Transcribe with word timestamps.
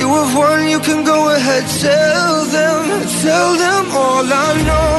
You 0.00 0.08
have 0.18 0.32
won, 0.40 0.60
you 0.74 0.80
can 0.88 1.00
go 1.12 1.18
ahead, 1.36 1.64
tell 1.86 2.36
them, 2.56 2.82
tell 3.24 3.50
them 3.64 3.84
all 4.02 4.26
I 4.46 4.50
know 4.68 4.90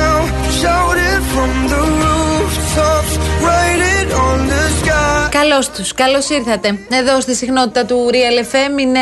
now. 0.00 0.18
Shout 0.60 0.96
it 1.10 1.22
from 1.32 1.52
the 1.72 1.82
rooftops, 2.00 3.12
write 3.44 3.82
it 3.96 4.08
on 4.26 4.38
the 4.52 4.64
sky. 4.80 5.28
Καλώς 5.30 5.70
τους, 5.70 5.94
καλώς 5.94 6.28
ήρθατε. 6.28 6.78
Εδώ 6.90 7.20
στη 7.20 7.34
συχνότητα 7.34 7.84
του 7.84 8.10
Real 8.12 8.44
FM 8.54 8.80
είναι 8.80 9.00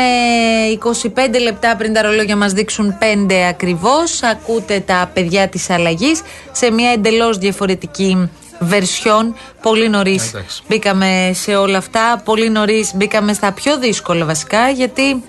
25 0.83 1.39
λεπτά 1.41 1.75
πριν 1.75 1.93
τα 1.93 2.01
ρολόγια 2.01 2.35
μας 2.35 2.51
δείξουν 2.53 2.97
5 2.99 3.33
ακριβώς. 3.49 4.23
Ακούτε 4.23 4.79
τα 4.79 5.09
παιδιά 5.13 5.47
της 5.47 5.69
αλλαγής 5.69 6.21
σε 6.51 6.71
μια 6.71 6.91
εντελώς 6.91 7.37
διαφορετική 7.37 8.29
βερσιόν. 8.59 9.35
Πολύ 9.61 9.89
νωρίς 9.89 10.27
Εντάξει. 10.27 10.61
μπήκαμε 10.67 11.31
σε 11.33 11.55
όλα 11.55 11.77
αυτά. 11.77 12.21
Πολύ 12.25 12.49
νωρίς 12.49 12.91
μπήκαμε 12.95 13.33
στα 13.33 13.51
πιο 13.51 13.77
δύσκολα 13.77 14.25
βασικά 14.25 14.69
γιατί 14.69 15.23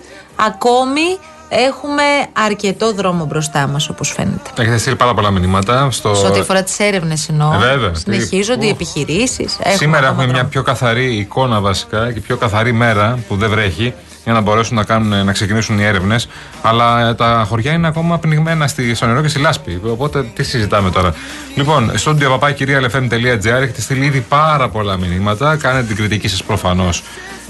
ακόμη 0.46 1.18
έχουμε 1.48 2.02
αρκετό 2.32 2.92
δρόμο 2.92 3.24
μπροστά 3.24 3.66
μας 3.66 3.88
όπως 3.88 4.12
φαίνεται. 4.12 4.50
Έχετε 4.58 4.78
στείλει 4.78 4.96
πάρα 4.96 5.14
πολλά 5.14 5.30
μηνύματα. 5.30 5.90
Στο... 5.90 6.14
Σε 6.14 6.26
ό,τι 6.26 6.38
αφορά 6.38 6.62
τις 6.62 6.78
έρευνες 6.78 7.28
εννοώ. 7.28 7.52
Ε, 7.54 7.56
βέβαια. 7.56 7.94
Συνεχίζονται 7.94 8.64
οι 8.64 8.68
Ου. 8.68 8.72
επιχειρήσεις. 8.72 9.58
Σήμερα 9.76 10.06
έχουμε 10.06 10.26
μια 10.26 10.44
πιο 10.44 10.62
καθαρή 10.62 11.16
εικόνα 11.16 11.60
βασικά 11.60 12.12
και 12.12 12.20
πιο 12.20 12.36
καθαρή 12.36 12.72
μέρα 12.72 13.18
που 13.28 13.36
δεν 13.36 13.50
βρέχει 13.50 13.94
για 14.24 14.32
να 14.32 14.40
μπορέσουν 14.40 14.76
να, 14.76 14.84
κάνουν, 14.84 15.24
να 15.24 15.32
ξεκινήσουν 15.32 15.78
οι 15.78 15.84
έρευνες. 15.84 16.28
Αλλά 16.62 17.08
ε, 17.08 17.14
τα 17.14 17.44
χωριά 17.48 17.72
είναι 17.72 17.86
ακόμα 17.86 18.18
πνιγμένα 18.18 18.66
στη, 18.66 18.94
στο 18.94 19.06
νερό 19.06 19.22
και 19.22 19.28
στη 19.28 19.38
λάσπη. 19.38 19.80
Οπότε 19.90 20.22
τι 20.34 20.42
συζητάμε 20.42 20.90
τώρα; 20.90 21.14
Λοιπόν, 21.54 21.92
στο 21.94 22.16
ndiopapakyrialfm.gr 22.18 23.44
έχετε 23.44 23.80
στείλει 23.80 24.04
ήδη 24.04 24.20
πάρα 24.20 24.68
πολλά 24.68 24.96
μηνύματα. 24.96 25.56
Κάνετε 25.56 25.86
την 25.86 25.96
κριτική 25.96 26.28
σας 26.28 26.42
προφανώς 26.42 27.02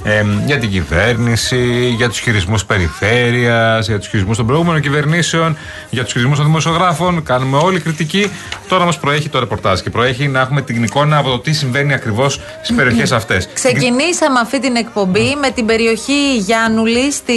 ε, 0.03 0.25
για 0.47 0.59
την 0.59 0.71
κυβέρνηση, 0.71 1.95
για 1.97 2.09
τους 2.09 2.19
χειρισμούς 2.19 2.65
περιφέρειας, 2.65 3.87
για 3.87 3.99
τους 3.99 4.09
χειρισμούς 4.09 4.37
των 4.37 4.47
προηγούμενων 4.47 4.81
κυβερνήσεων, 4.81 5.57
για 5.91 6.03
τους 6.05 6.13
χειρισμούς 6.13 6.37
των 6.37 6.47
δημοσιογράφων. 6.47 7.23
Κάνουμε 7.23 7.57
όλη 7.57 7.81
κριτική. 7.81 8.31
Τώρα 8.69 8.85
μας 8.85 8.99
προέχει 8.99 9.29
το 9.29 9.39
ρεπορτάζ 9.39 9.81
και 9.81 9.91
προέχει 9.91 10.29
να 10.29 10.41
έχουμε 10.41 10.63
την 10.63 10.83
εικόνα 10.83 11.17
από 11.17 11.31
το 11.31 11.39
τι 11.39 11.53
συμβαίνει 11.53 11.95
ακριβώς 11.95 12.41
στις 12.63 12.77
περιοχές 12.77 13.13
αυτές. 13.13 13.49
Ξεκινήσαμε 13.53 14.41
αυτή 14.41 14.61
την 14.61 14.77
εκπομπή 14.77 15.37
με 15.41 15.51
την 15.51 15.67
περιοχή 15.67 16.37
Γιάννουλη 16.37 17.13
στη, 17.13 17.35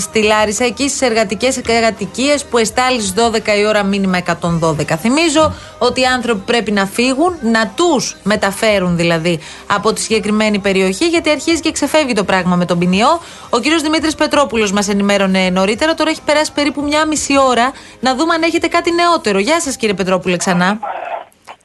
στη 0.00 0.22
Λάρισα, 0.22 0.64
εκεί 0.64 0.88
στις 0.88 1.00
εργατικές 1.00 1.60
κατοικίε 1.80 2.34
που 2.50 2.58
εστάλει 2.58 3.00
στις 3.00 3.14
12 3.16 3.58
η 3.58 3.66
ώρα 3.66 3.82
μήνυμα 3.82 4.18
112. 4.40 4.96
Θυμίζω 4.98 5.54
ότι 5.78 6.00
οι 6.00 6.04
άνθρωποι 6.04 6.42
πρέπει 6.46 6.70
να 6.70 6.86
φύγουν, 6.86 7.36
να 7.42 7.72
τους 7.74 8.16
μεταφέρουν 8.22 8.96
δηλαδή 8.96 9.38
από 9.66 9.92
τη 9.92 10.00
συγκεκριμένη 10.00 10.58
περιοχή, 10.58 11.08
γιατί 11.08 11.30
αρχίζει 11.30 11.60
και 11.60 11.70
ξεφεύγει 11.78 12.12
το 12.12 12.24
πράγμα 12.24 12.56
με 12.56 12.64
τον 12.64 12.78
ποινιό. 12.78 13.10
Ο 13.50 13.58
κύριος 13.62 13.82
Δημήτρης 13.82 14.14
Πετρόπουλος 14.14 14.72
μας 14.72 14.88
ενημέρωνε 14.88 15.50
νωρίτερα, 15.50 15.94
τώρα 15.94 16.10
έχει 16.10 16.22
περάσει 16.22 16.52
περίπου 16.52 16.82
μια 16.82 17.06
μισή 17.06 17.34
ώρα 17.38 17.66
να 18.00 18.14
δούμε 18.16 18.34
αν 18.34 18.42
έχετε 18.42 18.68
κάτι 18.68 18.90
νεότερο. 18.92 19.38
Γεια 19.38 19.60
σας 19.60 19.76
κύριε 19.76 19.94
Πετρόπουλε 19.94 20.36
ξανά. 20.36 20.78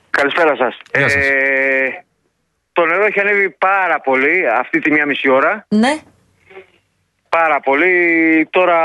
Καλησπέρα 0.09 0.56
σας. 0.56 0.78
Γεια 0.97 1.09
σας. 1.09 1.25
Ε, 1.25 2.03
το 2.74 2.85
νερό 2.85 3.06
έχει 3.06 3.19
ανέβει 3.19 3.50
πάρα 3.50 4.00
πολύ 4.00 4.50
αυτή 4.59 4.80
τη 4.80 4.91
μία 4.91 5.06
μισή 5.06 5.30
ώρα. 5.30 5.66
Ναι. 5.69 5.94
Πάρα 7.30 7.59
πολύ. 7.59 7.94
Τώρα 8.50 8.80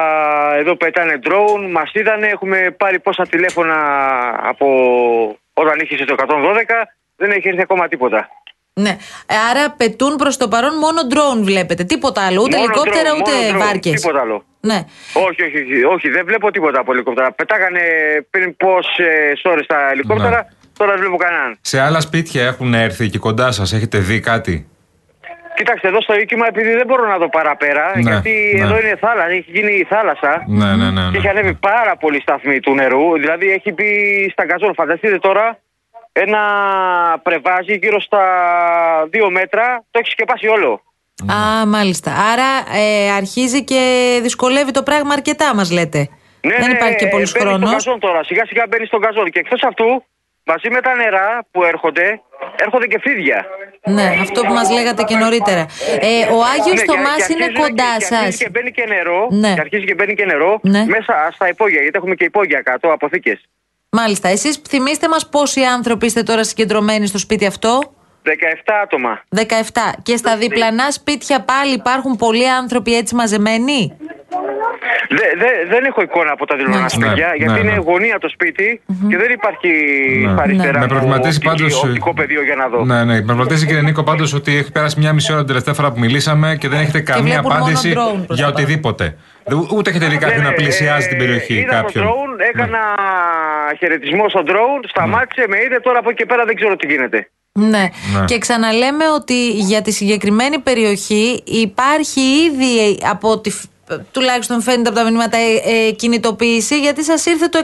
εδώ 0.55 0.77
πετάνε 0.77 1.19
drone, 1.25 1.71
μας 1.71 1.91
είδανε, 1.95 2.27
έχουμε 2.27 2.75
πάρει 2.77 3.01
πόσα 3.01 3.27
τηλέφωνα 3.27 3.79
από 4.43 4.67
όταν 5.53 5.81
είχε 5.81 6.05
το 6.05 6.15
112. 6.19 6.27
Δεν 7.17 7.31
έχει 7.31 7.49
έρθει 7.49 7.63
ακόμα 7.63 7.89
τίποτα. 7.89 8.29
Ναι. 8.81 8.97
Ε, 9.27 9.35
Άρα 9.51 9.71
πετούν 9.77 10.17
προς 10.17 10.37
το 10.37 10.49
παρόν 10.49 10.75
μόνο 10.79 11.01
drone 11.13 11.43
βλέπετε. 11.43 11.85
Τίποτα 11.85 12.27
άλλο. 12.27 12.41
Ούτε 12.43 12.57
Μόνο 12.57 12.71
ελικόπτερα 12.71 13.11
drone, 13.15 13.21
ούτε 13.21 13.31
μόνο 13.31 13.59
drone, 13.59 13.67
βάρκες. 13.67 14.01
Τίποτα 14.01 14.21
άλλο. 14.21 14.45
Ναι. 14.61 14.79
Όχι, 15.13 15.43
όχι, 15.43 15.59
όχι, 15.63 15.85
όχι, 15.85 16.09
δεν 16.09 16.25
βλέπω 16.27 16.51
τίποτα 16.51 16.81
από 16.81 16.93
ελικόπτερα. 16.93 17.33
Πετάγανε 17.33 17.81
πριν 18.31 18.57
πόσες 18.57 19.41
ώρες 19.45 19.67
τα 19.67 19.91
ελικόπτερα, 19.91 20.37
Ναι. 20.37 20.49
τώρα 20.79 20.91
δεν 20.91 21.01
βλέπω 21.01 21.17
κανέναν. 21.17 21.59
Σε 21.61 21.81
άλλα 21.81 22.01
σπίτια 22.01 22.43
έχουν 22.47 22.75
έρθει 22.75 23.09
και 23.09 23.19
κοντά 23.19 23.51
σας, 23.51 23.73
έχετε 23.73 23.99
δει 23.99 24.21
κάτι; 24.21 24.69
Κοιτάξτε, 25.55 25.89
εδώ 25.89 26.01
στο 26.03 26.15
οίκημα, 26.15 26.47
επειδή 26.47 26.71
δεν 26.75 26.87
μπορώ 26.87 27.07
να 27.07 27.17
δω 27.19 27.29
παραπέρα, 27.29 27.93
Ναι, 27.95 28.01
γιατί 28.01 28.55
ναι. 28.59 28.65
εδώ 28.65 28.79
είναι 28.79 28.97
θάλασσα, 29.01 29.31
έχει 29.31 29.51
γίνει 29.51 29.73
η 29.75 29.87
θάλασσα. 29.89 30.45
Ναι, 30.47 30.75
ναι, 30.77 30.91
ναι. 30.91 31.01
Και 31.05 31.11
ναι. 31.11 31.17
έχει 31.19 31.29
ανέβει 31.29 31.55
πάρα 31.55 31.97
πολύ 31.97 32.21
σταθμή 32.21 32.61
του 32.61 32.75
νερού. 32.75 33.13
Δηλαδή 33.19 33.51
έχει 33.51 33.73
μπει 33.73 33.91
στα 34.33 34.45
γκαζόν. 34.45 34.75
Φανταστείτε 34.75 35.19
τώρα 35.19 35.59
ένα 36.25 36.41
πρεβάζι 37.23 37.75
γύρω 37.83 38.01
στα 38.01 38.23
δύο 39.11 39.31
μέτρα. 39.31 39.85
Το 39.91 39.99
έχεις 39.99 40.13
σκεπάσει 40.13 40.47
όλο. 40.47 40.83
Α, 41.33 41.67
μάλιστα. 41.67 42.11
Άρα 42.33 42.51
ε, 42.81 43.11
αρχίζει 43.13 43.65
και 43.65 43.81
δυσκολεύει 44.23 44.71
το 44.71 44.83
πράγμα 44.83 45.13
αρκετά, 45.13 45.55
μας 45.55 45.71
λέτε. 45.71 46.09
Δεν 46.41 46.71
υπάρχει 46.71 46.97
και 46.97 47.07
πολλής 47.07 47.33
Ναι, 47.35 47.39
μπαίνει 47.39 47.51
χρόνος. 47.51 47.69
στον 47.69 47.77
γκαζόν 47.95 47.99
τώρα. 48.01 48.25
Σιγά 48.25 48.47
σιγά 48.47 48.65
μπαίνει 48.69 48.87
στον 48.87 49.01
γκαζόν. 49.01 49.31
Και 49.31 49.39
εκτός 49.39 49.63
αυτού, 49.63 50.05
μαζί 50.45 50.69
με 50.71 50.81
τα 50.81 50.95
νερά 50.95 51.47
που 51.51 51.65
έρχονται, 51.65 52.21
έρχονται 52.65 52.87
και 52.87 52.99
φίδια. 53.03 53.47
Ναι, 53.85 54.07
αυτό 54.21 54.41
που 54.47 54.53
μας 54.53 54.71
λέγατε 54.71 55.03
και 55.03 55.17
νωρίτερα. 55.17 55.61
Ε, 56.01 56.11
ο 56.37 56.39
Άγιος 56.53 56.79
Ναι, 56.79 56.81
και- 56.81 56.91
Θωμάς 56.93 57.27
και 57.27 57.33
είναι 57.33 57.45
αρχίζουν 57.45 57.63
κοντά 57.69 57.91
και- 57.99 58.05
και 58.09 58.15
αρχίζει 58.15 58.31
σας. 58.31 58.37
Και 58.43 58.49
μπαίνει 58.53 58.71
και 58.71 58.85
νερό. 58.89 59.27
Ναι. 59.31 59.55
Και 59.55 59.61
αρχίζει 59.61 59.85
και 59.85 59.95
μπαίνει 59.95 60.15
και 60.15 60.25
νερό 60.25 60.59
Ναι. 60.63 60.85
μέσα 60.87 61.15
στα 61.33 61.49
υπόγεια. 61.49 61.81
Γιατί 61.83 61.97
έχουμε 62.01 62.15
και 62.15 62.25
υπόγεια 62.25 62.61
κάτω, 62.61 62.93
αποθήκες. 62.93 63.39
Μάλιστα. 63.91 64.29
Εσείς 64.29 64.61
θυμίστε 64.69 65.09
μας 65.09 65.29
πόσοι 65.29 65.63
άνθρωποι 65.63 66.07
είστε 66.07 66.23
τώρα 66.23 66.45
συγκεντρωμένοι 66.45 67.07
στο 67.07 67.19
σπίτι 67.19 67.47
αυτό; 67.47 67.81
17 68.25 68.31
άτομα. 68.83 69.23
17. 69.37 69.41
Και 70.03 70.17
στα 70.17 70.37
διπλανά 70.37 70.91
σπίτια 70.91 71.41
πάλι 71.41 71.73
υπάρχουν 71.73 72.17
πολλοί 72.17 72.51
άνθρωποι 72.51 72.97
έτσι 72.97 73.15
μαζεμένοι; 73.15 73.97
Δε, 75.09 75.27
δε, 75.39 75.51
δεν 75.69 75.85
έχω 75.85 76.03
εικόνα 76.03 76.33
από 76.33 76.47
τα 76.47 76.57
δηλωνά 76.57 76.81
Ναι. 76.81 76.89
σπίτια, 76.89 77.27
Ναι, 77.27 77.37
γιατί 77.37 77.53
ναι, 77.53 77.59
είναι 77.59 77.71
ναι. 77.73 77.83
γωνία 77.91 78.19
το 78.19 78.29
σπιτι 78.29 78.81
και 79.09 79.17
δεν 79.17 79.31
υπάρχει 79.31 79.69
Ναι. 80.25 80.41
αριστερά 80.43 80.73
Ναι. 80.73 80.79
Με 80.79 80.85
μου 80.85 80.87
προβληματίζει 80.95 81.37
οπτική- 81.37 81.47
πάντως, 81.63 81.83
ε, 81.85 81.87
οπτικό 81.87 82.15
πεδίο 82.15 82.43
για 82.45 82.55
να 82.55 82.69
δω. 82.69 82.85
Ναι, 82.85 83.05
ναι. 83.05 83.15
Με 83.15 83.23
προβληματίζει 83.23 83.67
κύριε 83.67 83.83
Νίκο 83.83 84.03
πάντως 84.03 84.33
ότι 84.35 84.57
έχει 84.57 84.73
περάσει 84.73 84.99
μια 84.99 85.13
μισή 85.13 85.29
ώρα 85.31 85.39
την 85.39 85.49
τελευταία 85.49 85.75
φορά 85.75 85.93
που 85.93 85.99
μιλήσαμε 85.99 86.57
και 86.61 86.69
δεν 86.69 86.81
έχετε 86.81 87.01
καμία 87.01 87.23
βλέπουν 87.23 87.43
μόνο 87.53 87.55
απάντηση 87.65 87.93
drone 87.97 88.23
προς 88.27 88.37
για 88.39 88.47
τα 88.47 88.53
πάνω. 88.53 88.63
οτιδήποτε. 88.65 89.17
Δε- 89.45 89.55
Ούτε 89.77 89.91
έχετε 89.91 90.07
δει 90.07 90.17
κάποιον 90.19 90.39
Ναι, 90.39 90.45
να 90.45 90.51
ναι, 90.51 90.55
πλησιάζει 90.57 91.07
ε, 91.07 91.09
την 91.09 91.19
περιοχή 91.19 91.55
Είδα 91.55 91.75
κάποιον. 91.75 92.05
Ναι. 92.05 92.11
το 92.11 92.17
drone, 92.17 92.49
έκανα 92.55 92.79
χαιρετισμό 93.79 94.29
στο 94.29 94.43
drone, 94.47 94.85
σταμάτησε, 94.89 95.45
με 95.49 95.57
είδε, 95.65 95.81
τώρα 95.81 95.99
από 95.99 96.09
εκεί 96.11 96.19
και 96.19 96.27
πέρα 96.27 96.45
δεν 96.45 96.55
ξέρω 96.55 96.77
τι 96.77 96.87
γίνεται. 96.87 97.31
Ναι. 97.53 97.69
Ναι. 97.69 98.25
Και 98.25 98.39
ξαναλέμε 98.39 99.05
ότι 99.15 99.51
για 99.51 99.83
τη 99.83 99.93
συγκεκριμένη 99.93 100.59
περιοχή 100.59 101.43
υπάρχει 101.45 102.21
ήδη 102.21 102.99
από 103.11 103.31
ό,τι 103.31 103.51
φ- 103.51 103.65
τουλάχιστον 104.13 104.61
φαίνεται 104.63 104.89
από 104.89 104.99
τα 104.99 105.05
μηνύματα 105.05 105.37
ε, 105.37 105.87
ε, 105.87 105.91
κινητοποίηση 105.91 106.81
γιατί 106.81 107.05
σας 107.05 107.27
ήρθε 107.27 107.47
το 107.47 107.63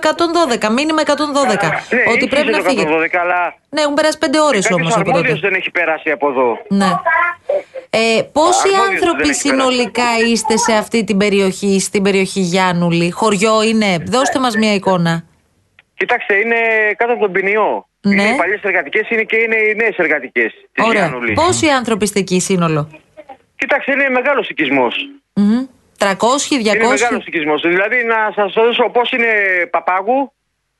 112, 0.60 0.68
μήνυμα 0.72 1.02
112. 1.06 1.10
Ναι, 1.10 2.02
ότι 2.08 2.16
είχε 2.16 2.26
πρέπει 2.26 2.50
να 2.50 2.62
το 2.62 2.68
φύγετε. 2.68 2.90
112, 2.90 3.16
αλλά 3.20 3.54
Ναι, 3.68 3.80
έχουν 3.80 3.94
περάσει 3.94 4.18
πέντε 4.18 4.40
ώρες 4.40 4.66
κάποιος 4.66 4.80
όμως 4.80 4.92
από 4.96 5.10
αρμόδιος 5.10 5.34
τότε. 5.34 5.48
δεν 5.48 5.58
έχει 5.58 5.70
περάσει 5.70 6.10
από 6.10 6.28
εδώ. 6.28 6.58
Ναι. 6.68 6.90
Ε, 7.90 8.22
πόσοι 8.32 8.68
αρμόδιος 8.68 8.88
άνθρωποι 8.90 9.22
δεν 9.22 9.30
έχει 9.30 9.40
συνολικά 9.40 10.08
είστε 10.30 10.56
σε 10.56 10.72
αυτή 10.72 11.04
την 11.04 11.16
περιοχή, 11.16 11.80
στην 11.80 12.02
περιοχή 12.02 12.40
Γιάννουλη, 12.40 13.10
χωριό 13.10 13.62
είναι, 13.62 13.98
δώστε 14.06 14.38
μας 14.38 14.56
μια 14.56 14.74
εικόνα. 14.74 15.24
Κοιτάξτε, 15.94 16.36
είναι 16.36 16.56
κάτω 16.96 17.12
από 17.12 17.20
τον 17.22 17.32
ποινιό. 17.32 17.86
Ναι. 18.00 18.12
Είναι 18.22 18.32
οι 18.32 18.36
παλιές 18.36 18.62
εργατικές, 18.62 19.10
είναι 19.10 19.22
και 19.22 19.36
είναι 19.36 19.56
οι 19.56 19.74
νέες 19.74 19.96
εργατικές 19.96 20.52
της 20.72 20.84
Ωραία. 20.86 21.00
Γιάννουλη. 21.06 21.32
Πόσοι 21.32 21.66
άνθρωποι 21.68 22.04
είστε 22.04 22.18
εκεί 22.18 22.40
σύνολο; 22.40 22.88
Κοιτάξτε, 23.56 23.92
είναι 23.92 24.08
μεγάλος 24.08 24.48
οικισμός. 24.48 24.94
Μμμ. 25.34 25.66
300, 26.02 26.56
200. 26.58 26.74
Είναι 26.74 26.86
μεγάλος 26.86 27.26
οικισμός. 27.26 27.62
Δηλαδή, 27.62 27.96
να 28.04 28.32
σας 28.34 28.52
δώσω 28.52 28.90
πώς 28.92 29.10
είναι 29.10 29.32
Παπάγου, 29.70 30.32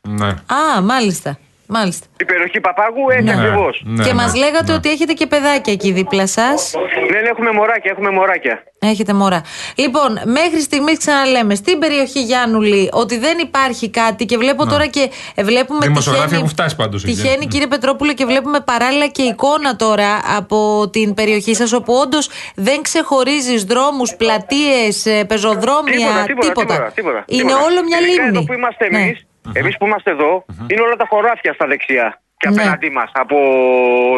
Ναι. 0.09 0.29
Α, 0.29 0.81
μάλιστα. 0.83 1.39
Μάλιστα. 1.73 2.07
η 2.21 2.25
περιοχή 2.25 2.61
Παπάγου, 2.61 3.11
έτσι 3.11 3.25
Ναι. 3.25 3.33
ακριβώς. 3.41 3.83
Ναι, 3.85 4.03
και 4.05 4.09
ναι, 4.13 4.15
μας 4.15 4.35
λέγατε 4.35 4.71
ναι. 4.73 4.79
ότι 4.79 4.91
έχετε 4.91 5.13
και 5.13 5.27
παιδάκια 5.27 5.73
εκεί 5.73 5.93
δίπλα 5.93 6.27
σας. 6.27 6.73
Ναι, 7.13 7.21
ναι, 7.21 7.29
έχουμε 7.29 7.51
μωράκια, 7.53 7.91
έχουμε 7.95 8.11
μωράκια. 8.11 8.63
Έχετε 8.79 9.13
μωρά. 9.13 9.43
Λοιπόν, 9.75 10.21
μέχρι 10.25 10.61
στιγμής 10.61 10.99
ξαναλέμε 10.99 11.55
στην 11.55 11.79
περιοχή 11.79 12.23
Γιάννουλη 12.23 12.89
ότι 12.93 13.19
δεν 13.19 13.39
υπάρχει 13.39 13.91
κάτι 13.91 14.25
και 14.25 14.37
βλέπω 14.37 14.67
τώρα 14.67 14.87
και 14.87 15.11
ε, 15.35 15.45
βλέπουμε. 15.45 15.87
Δημοσιογράφοι 15.87 16.29
τυχαίνει- 16.29 16.45
έχουν 16.45 16.57
φτάσει 16.57 16.77
πάντως 16.77 17.05
εκεί. 17.05 17.13
Τυχαίνει, 17.15 17.47
κύριε 17.47 17.67
Πετρόπουλο, 17.67 18.13
και 18.15 18.25
βλέπουμε 18.25 18.61
παράλληλα 18.61 19.07
και 19.07 19.23
εικόνα 19.23 19.77
τώρα 19.77 20.21
από 20.37 20.89
την 20.93 21.15
περιοχή 21.15 21.55
σας, 21.55 21.73
όπου 21.73 21.95
όντως 21.95 22.29
δεν 22.55 22.83
ξεχωρίζεις 22.83 23.65
δρόμους, 23.65 24.15
πλατείες, 24.17 25.07
πεζοδρόμια, 25.27 25.97
Τίποτα, 25.97 26.25
τίποτα, 26.27 26.49
τίποτα, 26.53 26.93
τίποτα, 26.95 27.25
Είναι 27.27 27.43
τίποτα. 27.43 27.65
όλο 27.65 27.83
μια 27.85 27.99
Ειδικά 27.99 28.23
λίμνη. 28.23 28.37
Εδώ 28.39 28.45
που 28.47 28.53
είμαστε 28.53 28.89
Ναι. 28.91 29.13
Εμεί, 29.47 29.59
Εμείς 29.59 29.77
που 29.77 29.87
είμαστε 29.87 30.11
εδώ, 30.11 30.44
είναι 30.71 30.81
όλα 30.81 30.97
τα 30.97 31.06
χωράφια 31.09 31.53
στα 31.53 31.67
δεξιά 31.67 32.21
και 32.37 32.49
Ναι. 32.49 32.61
απέναντί 32.61 32.91
μας 32.91 33.11
από 33.15 33.37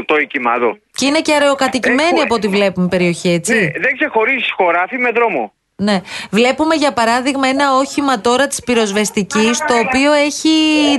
το 0.06 0.17
οικιμάδο. 0.17 0.76
Και 0.94 1.06
είναι 1.06 1.21
και 1.21 1.35
αραιοκατοικημένη 1.35 2.09
Έχω- 2.09 2.23
από 2.23 2.35
ό,τι 2.35 2.49
βλέπουμε 2.49 2.88
περιοχή, 2.88 3.29
έτσι. 3.31 3.53
Ναι, 3.55 3.61
δεν 3.81 3.94
ξεχωρίζει 3.99 4.50
χωράφι 4.56 4.99
με 4.99 5.11
δρόμο. 5.11 5.53
Ναι. 5.76 6.00
Βλέπουμε 6.31 6.75
για 6.75 6.93
παράδειγμα 6.93 7.49
ένα 7.49 7.76
όχημα 7.76 8.21
τώρα 8.21 8.47
της 8.47 8.62
πυροσβεστικής 8.65 9.59
το 9.59 9.79
οποίο 9.79 10.12
έχει 10.12 10.49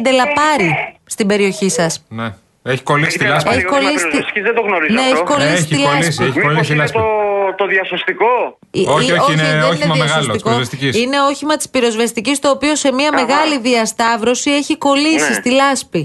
ντελαπάρει 0.01 0.95
στην 1.06 1.28
περιοχή 1.28 1.69
σας. 1.69 2.06
Ναι. 2.10 2.33
Έχει 2.67 2.83
κολλήσει 2.83 3.17
τη 3.17 3.23
Έχει 3.23 3.33
λάσπη. 3.33 3.50
Έχει 3.50 3.57
Έχει 3.57 3.65
κολλήσει. 3.67 4.07
κολλήσει. 4.09 4.41
Δεν 4.47 4.56
το 4.56 4.62
γνωρίζω 4.62 4.94
Ναι, 4.94 5.01
αυτό. 5.01 5.13
έχει 5.15 5.23
κολλήσει 5.23 5.51
Έχει 5.53 5.62
στη 5.62 5.75
κολλήσει, 5.83 6.06
λάσπη. 6.06 6.23
έχει 6.23 6.38
Μήπως 6.38 6.44
κολλήσει 6.51 6.71
η 6.71 6.75
είναι 6.75 6.81
λάσπη. 6.83 6.97
το, 6.97 7.53
το 7.59 7.65
διασωστικό; 7.73 8.31
Ε, 8.71 8.79
Όχι, 8.97 9.12
ε, 9.12 9.13
όχι, 9.19 9.31
είναι 9.33 9.44
δεν 9.44 9.62
όχημα 9.71 9.95
μεγάλος, 9.95 10.01
της 10.03 10.25
διασωστικό. 10.25 10.50
πυροσβεστικής. 10.50 10.91
Είναι 11.03 11.17
όχημα 11.31 11.56
της 11.59 11.67
πυροσβεστικής 11.69 12.39
το 12.39 12.50
οποίο 12.56 12.73
σε 12.83 12.89
μια 12.94 13.09
Αχα. 13.13 13.19
μεγάλη 13.21 13.56
διασταύρωση 13.59 14.50
έχει 14.51 14.77
κολλήσει 14.77 15.29
Ναι. 15.29 15.39
στη 15.39 15.50
λάσπη. 15.62 16.01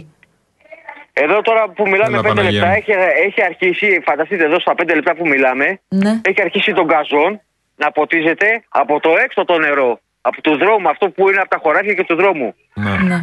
Εδώ 1.13 1.41
τώρα 1.49 1.63
που 1.77 1.83
μιλάμε 1.89 2.15
Έλα, 2.19 2.23
5 2.23 2.29
Παναγία 2.35 2.51
λεπτά, 2.51 2.67
μου. 2.67 2.75
έχει, 2.79 2.93
έχει 3.27 3.41
αρχίσει, 3.51 4.03
φανταστείτε 4.09 4.45
εδώ 4.45 4.61
στα 4.61 4.75
5 4.75 4.95
λεπτά 4.95 5.15
που 5.15 5.27
μιλάμε, 5.29 5.81
Ναι. 5.89 6.13
έχει 6.29 6.41
αρχίσει 6.47 6.73
τον 6.73 6.87
καζόν 6.87 7.41
να 7.77 7.91
ποτίζεται 7.93 8.47
από 8.69 9.01
το 9.01 9.11
έξω 9.25 9.45
το 9.45 9.59
νερό. 9.59 10.01
Από 10.21 10.41
του 10.41 10.57
δρόμου, 10.59 10.89
αυτό 10.89 11.11
που 11.11 11.29
είναι 11.29 11.41
από 11.41 11.49
τα 11.49 11.59
χωράφια 11.63 11.95
και 11.95 12.05
του 12.05 12.17
δρόμου. 12.17 12.55
Ναι. 12.75 12.91
ναι. 13.09 13.19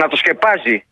Να 0.00 0.08
το 0.08 0.16
σκεπάζει. 0.16 0.84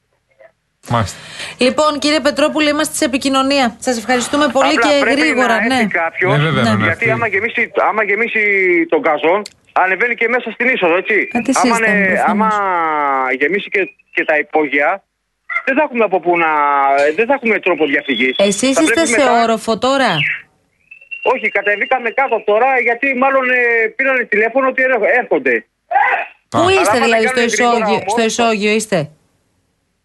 Μάλιστα. 0.90 1.18
Λοιπόν, 1.58 1.98
κύριε 1.98 2.20
Πετρόπουλε, 2.20 2.68
είμαστε 2.70 2.94
σε 3.00 3.04
επικοινωνία. 3.04 3.76
Σας 3.86 3.98
ευχαριστούμε 3.98 4.46
πολύ 4.56 4.74
Απλά 4.76 4.82
και 4.86 4.98
πρέπει 5.04 5.20
γρήγορα. 5.20 5.54
να 5.60 5.66
Ναι. 5.66 5.74
έρθει 5.74 5.86
κάποιος, 6.04 6.36
Ναι, 6.36 6.42
βέβαια, 6.48 6.74
ναι. 6.74 6.84
γιατί 6.84 7.06
Ναι. 7.06 7.12
άμα 7.12 7.26
γεμίσει, 7.26 7.62
άμα 7.88 8.02
γεμίσει 8.04 8.42
τον 8.92 9.02
καζόν, 9.02 9.42
ανεβαίνει 9.72 10.14
και 10.14 10.28
μέσα 10.28 10.48
στην 10.50 10.66
είσοδο, 10.68 10.96
έτσι. 11.02 11.16
Α, 11.36 11.40
τι 11.46 11.52
άμα, 11.54 11.60
συζητάμε, 11.60 11.86
είναι- 11.96 12.06
προφανώς. 12.06 12.30
άμα 12.30 12.48
γεμίσει 13.40 13.68
και, 13.74 13.82
και 14.14 14.24
τα 14.24 14.36
υπόγεια, 14.44 14.90
δεν 15.66 15.74
θα 15.76 15.82
έχουμε 15.86 16.04
από 16.04 16.20
πού 16.20 16.36
να. 16.38 16.50
δεν 17.16 17.26
θα 17.28 17.34
έχουμε 17.34 17.58
τρόπο 17.66 17.82
διαφυγής. 17.86 18.34
Εσείς 18.38 18.74
είστε 18.80 19.04
σε 19.06 19.22
όροφο 19.42 19.78
τώρα; 19.78 20.12
Όχι, 21.22 21.48
κατεβήκαμε 21.48 22.10
κάτω 22.10 22.36
τώρα 22.50 22.68
γιατί 22.86 23.06
μάλλον 23.22 23.44
ε, 23.50 23.86
πήραν 23.96 24.28
τηλέφωνο 24.28 24.66
ότι 24.68 24.82
έρχ- 24.82 25.16
έρχονται. 25.20 25.64
Πού 26.48 26.58
Α. 26.58 26.70
είστε 26.72 26.90
Αλλά 26.96 27.04
δηλαδή, 27.04 27.24
άμα 27.26 27.32
στο 27.32 27.40
δεν 27.40 27.50
κάνουμε 27.50 27.76
γρήγορα 27.76 27.76
ισόγειο, 27.76 27.96
όμως, 28.00 28.12
στο 28.12 28.22
ισόγειο 28.30 28.72
είστε; 28.78 28.98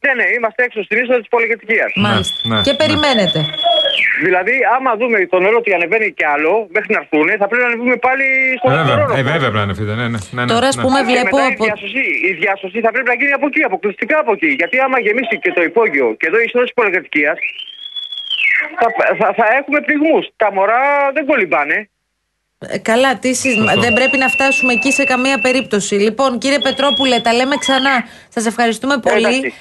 Ναι, 0.06 0.12
ναι, 0.20 0.26
είμαστε 0.36 0.60
έξω 0.68 0.80
στην 0.88 0.96
είσοδο 1.02 1.20
της 1.24 1.30
πολυκατοικίας. 1.34 1.92
Μάλιστα. 2.06 2.36
ναι, 2.50 2.58
και 2.66 2.74
ναι. 2.74 2.80
περιμένετε. 2.82 3.40
Δηλαδή, 4.28 4.56
άμα 4.76 4.92
δούμε 5.02 5.18
το 5.34 5.38
νερό 5.44 5.58
ότι 5.64 5.72
ανεβαίνει 5.78 6.08
κι 6.20 6.26
άλλο, 6.36 6.52
μέχρι 6.76 6.90
να 6.96 7.00
έρθουν, 7.04 7.28
θα 7.42 7.46
πρέπει 7.50 7.64
να 7.66 7.70
ανεβούμε 7.72 7.96
πάλι 8.08 8.26
στο 8.60 8.68
Ε, 8.68 8.74
Βέβαια, 8.76 8.84
δεύτερο 8.86 9.02
ε, 9.02 9.06
όροφο. 9.06 9.24
βέβαια 9.30 9.40
πρέπει 9.44 9.58
να 9.62 9.64
είναι 9.66 9.76
φίδε. 9.80 9.94
Ναι, 10.02 10.08
ναι, 10.14 10.20
ναι, 10.36 10.44
ναι, 10.44 10.52
Τώρα, 10.54 10.68
ας 10.72 10.76
ναι. 10.78 10.84
πούμε, 10.86 11.00
Και 11.02 11.08
βλέπω 11.12 11.36
μετά 11.38 11.48
από. 11.52 11.64
η, 11.64 11.68
διάσωση, 11.68 12.04
η 12.30 12.32
διάσωση 12.42 12.78
θα 12.86 12.90
πρέπει 12.94 13.10
να 13.12 13.16
γίνει 13.20 13.34
από 13.40 13.46
εκεί, 13.52 13.62
αποκλειστικά 13.70 14.16
από 14.24 14.32
εκεί. 14.38 14.50
Γιατί 14.62 14.76
άμα 14.86 14.98
γεμίσει 15.06 15.36
και 15.44 15.52
το 15.58 15.62
υπόγειο 15.70 16.08
και 16.20 16.26
εδώ 16.30 16.38
η 16.42 16.46
είσοδος 16.48 16.68
της 16.70 16.76
πολυκατοικίας, 16.80 17.38
θα, 18.80 18.88
θα, 19.20 19.28
θα 19.40 19.46
έχουμε 19.60 19.80
πληγμούς. 19.88 20.24
Τα 20.42 20.48
μωρά 20.56 20.82
δεν 21.16 21.24
κολυμπάνε. 21.32 21.78
Ε, 22.68 22.78
Καλά, 22.92 23.12
τι 23.20 23.34
συζ- 23.34 23.58
Σωστό. 23.58 23.80
δεν 23.86 23.94
πρέπει 23.94 24.18
να 24.18 24.28
φτάσουμε 24.36 24.72
εκεί 24.74 24.92
σε 24.92 25.04
καμία 25.04 25.38
περίπτωση. 25.46 25.96
Λοιπόν, 25.96 26.30
κύριε 26.42 26.60
Πετρόπουλε, 26.60 27.20
τα 27.20 27.34
λέμε 27.34 27.56
ξανά. 27.64 27.96
Σας 28.36 28.46
ευχαριστούμε 28.46 28.96
πολύ. 29.08 29.18
εντάξει. 29.36 29.54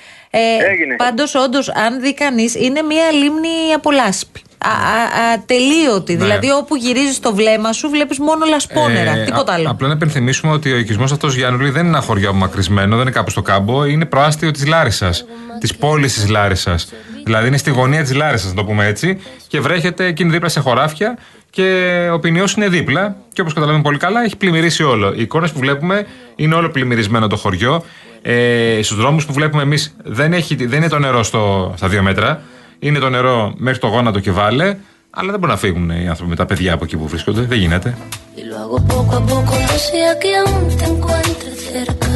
Έγινε. 0.70 0.96
Πάντως, 0.96 1.34
όντως, 1.34 1.68
αν 1.68 2.00
δει 2.00 2.14
κανείς, 2.14 2.54
είναι 2.54 2.82
μία 2.82 3.10
λίμνη 3.10 3.72
από 3.74 3.90
λάσπη. 3.90 4.42
Α, 4.58 4.68
α, 4.68 5.32
ατελείωτη. 5.34 6.12
Ναι. 6.12 6.18
Δηλαδή, 6.24 6.50
όπου 6.50 6.76
γυρίζεις 6.76 7.20
το 7.20 7.34
βλέμμα 7.34 7.72
σου, 7.72 7.88
βλέπεις 7.88 8.18
μόνο 8.18 8.44
λασπόνερα. 8.48 9.10
Ε, 9.10 9.24
τίποτα 9.24 9.52
α- 9.52 9.54
άλλο. 9.54 9.70
Απλά 9.70 9.88
να 9.88 9.94
υπενθυμίσουμε 9.94 10.52
ότι 10.52 10.72
ο 10.72 10.76
οικισμός 10.76 11.12
αυτός 11.12 11.34
Γιάννουλη 11.34 11.70
δεν 11.70 11.80
είναι 11.86 11.96
ένα 11.96 12.00
χωριό 12.06 12.28
απομακρυσμένο, 12.28 12.90
δεν 12.96 13.00
είναι 13.00 13.10
κάπου 13.10 13.30
στο 13.30 13.42
κάμπο, 13.42 13.84
είναι 13.84 14.04
προάστιο 14.04 14.50
της 14.50 14.66
Λάρισας. 14.66 15.24
Της 15.60 15.76
πόλης 15.76 16.14
της 16.14 16.28
Λάρισας. 16.28 16.92
Δηλαδή 17.24 17.46
είναι 17.48 17.56
στη 17.56 17.70
γωνία 17.70 18.02
της 18.02 18.14
Λάρισας, 18.14 18.48
να 18.48 18.54
το 18.54 18.64
πούμε 18.64 18.86
έτσι, 18.86 19.18
και 19.48 19.60
βρέχεται 19.60 20.06
εκείνη 20.06 20.30
δίπλα 20.30 20.48
σε 20.48 20.60
χωράφια 20.60 21.18
και 21.50 21.90
ο 22.12 22.18
ποινιός 22.18 22.52
είναι 22.52 22.68
δίπλα. 22.68 23.16
Και 23.32 23.40
όπως 23.40 23.52
καταλαβαίνουμε 23.52 23.88
πολύ 23.88 23.98
καλά, 23.98 24.22
έχει 24.24 24.36
πλημμυρίσει 24.36 24.82
όλο. 24.82 25.12
Οι 25.16 25.22
εικόνες 25.22 25.50
που 25.52 25.58
βλέπουμε 25.58 26.06
είναι 26.36 26.54
όλο 26.54 26.70
πλημμυρισμένο 26.70 27.26
το 27.26 27.36
χωριό. 27.36 27.84
Ε, 28.26 28.80
Στους 28.82 28.96
δρόμους 28.96 29.26
που 29.26 29.32
βλέπουμε 29.32 29.62
εμείς 29.62 29.94
δεν, 30.04 30.32
έχει- 30.32 30.66
δεν 30.66 30.78
είναι 30.78 30.88
το 30.88 30.98
νερό 30.98 31.22
στο, 31.22 31.72
στα 31.76 31.88
δύο 31.88 32.02
μέτρα. 32.02 32.40
Είναι 32.78 32.98
το 32.98 33.08
νερό 33.08 33.52
μέχρι 33.56 33.78
το 33.78 33.86
γόνατο 33.86 34.20
και 34.20 34.30
βάλε. 34.30 34.76
Αλλά 35.10 35.30
δεν 35.30 35.40
μπορούν 35.40 35.54
να 35.54 35.60
φύγουν 35.60 35.90
οι 35.90 36.08
άνθρωποι 36.08 36.30
με 36.30 36.36
τα 36.36 36.46
παιδιά 36.46 36.72
από 36.72 36.84
εκεί 36.84 36.96
που 36.96 37.08
βρίσκονται. 37.08 37.40
Δεν 37.40 37.58
γίνεται. 37.58 37.96
Y 38.36 38.42
lo 38.50 38.56
hago 38.62 38.78
poco 38.94 39.12
a 39.20 39.22
poco, 39.32 39.52
no 39.68 39.76
sea 39.88 40.10
que 40.22 40.30
aún 40.42 40.62
te 40.78 40.84
encuentres 40.92 41.56
cerca. 41.72 42.12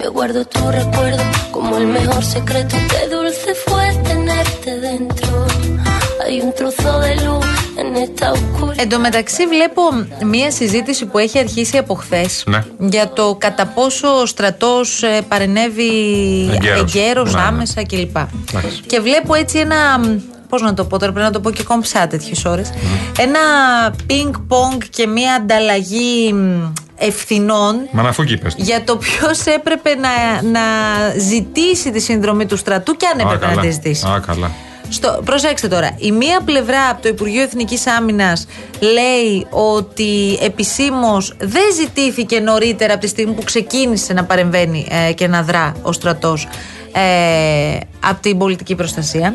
Me 0.00 0.06
guardo 0.16 0.40
tu 0.54 0.60
recuerdo 0.80 1.22
como 1.56 1.70
el 1.80 1.86
mejor 1.98 2.22
secreto. 2.36 2.74
Qué 2.92 3.02
dulce 3.14 3.50
fue 3.66 3.84
tenerte 4.10 4.70
dentro. 4.90 5.30
Hay 6.24 6.34
un 6.46 6.52
trozo 6.58 6.92
de 7.06 7.12
luz 7.26 7.46
en 7.46 7.52
esta 7.52 7.70
oscuridad. 7.70 7.71
Εν 8.76 8.88
τω 8.88 8.98
μεταξύ, 8.98 9.46
βλέπω 9.46 9.82
μία 10.26 10.50
συζήτηση 10.50 11.06
που 11.06 11.18
έχει 11.18 11.38
αρχίσει 11.38 11.76
από 11.78 11.94
χθες 11.94 12.42
Ναι. 12.46 12.64
για 12.78 13.08
το 13.12 13.34
κατά 13.38 13.66
πόσο 13.66 14.08
ο 14.20 14.26
στρατός 14.26 15.02
παρενέβη 15.28 15.90
Εγκαίρος. 16.52 16.80
εγκαίρω, 16.94 17.22
Ναι, 17.24 17.30
ναι. 17.30 17.40
άμεσα 17.40 17.82
κλπ. 17.86 18.16
Εντάξει. 18.16 18.80
Και 18.86 19.00
βλέπω 19.00 19.34
έτσι 19.34 19.58
ένα. 19.58 19.76
Πώς 20.48 20.62
να 20.62 20.74
το 20.74 20.84
πω 20.84 20.98
τώρα, 20.98 21.12
πρέπει 21.12 21.26
να 21.26 21.32
το 21.32 21.40
πω 21.40 21.50
και 21.50 21.62
κομψά 21.62 22.06
τέτοιες 22.06 22.44
ώρες. 22.44 22.70
Ένα 23.18 23.38
πινκ-πονγκ 24.06 24.80
και 24.90 25.06
μία 25.06 25.34
ανταλλαγή 25.34 26.32
μ, 26.32 26.72
ευθυνών 26.98 27.76
Μα 27.92 28.02
να 28.02 28.12
φούγει, 28.12 28.36
πες. 28.36 28.54
για 28.56 28.84
το 28.84 28.96
ποιος 28.96 29.44
έπρεπε 29.44 29.94
να, 29.94 30.42
να 30.50 30.60
ζητήσει 31.18 31.90
τη 31.90 32.00
συνδρομή 32.00 32.46
του 32.46 32.56
στρατού 32.56 32.96
και 32.96 33.06
αν 33.14 33.18
Α, 33.18 33.22
έπρεπε 33.22 33.44
να 33.46 33.50
καλά. 33.50 33.62
τη 33.66 33.70
ζητήσει. 33.70 34.06
Α, 34.06 34.20
καλά. 34.26 34.50
Στο, 34.92 35.22
προσέξτε 35.24 35.68
τώρα. 35.68 35.94
Η 35.98 36.12
μία 36.12 36.40
πλευρά 36.44 36.88
από 36.88 37.02
το 37.02 37.08
Υπουργείο 37.08 37.42
Εθνικής 37.42 37.86
Άμυνας 37.86 38.46
λέει 38.80 39.46
ότι 39.50 40.38
επισήμως 40.42 41.34
δεν 41.38 41.72
ζητήθηκε 41.74 42.40
νωρίτερα 42.40 42.92
από 42.92 43.02
τη 43.02 43.08
στιγμή 43.08 43.32
που 43.34 43.42
ξεκίνησε 43.42 44.12
να 44.12 44.24
παρεμβαίνει 44.24 44.86
ε, 45.08 45.12
και 45.12 45.28
να 45.28 45.42
δρά 45.42 45.74
ο 45.82 45.92
στρατός 45.92 46.48
ε, 46.92 47.78
από 48.00 48.20
την 48.20 48.38
πολιτική 48.38 48.74
προστασία. 48.74 49.34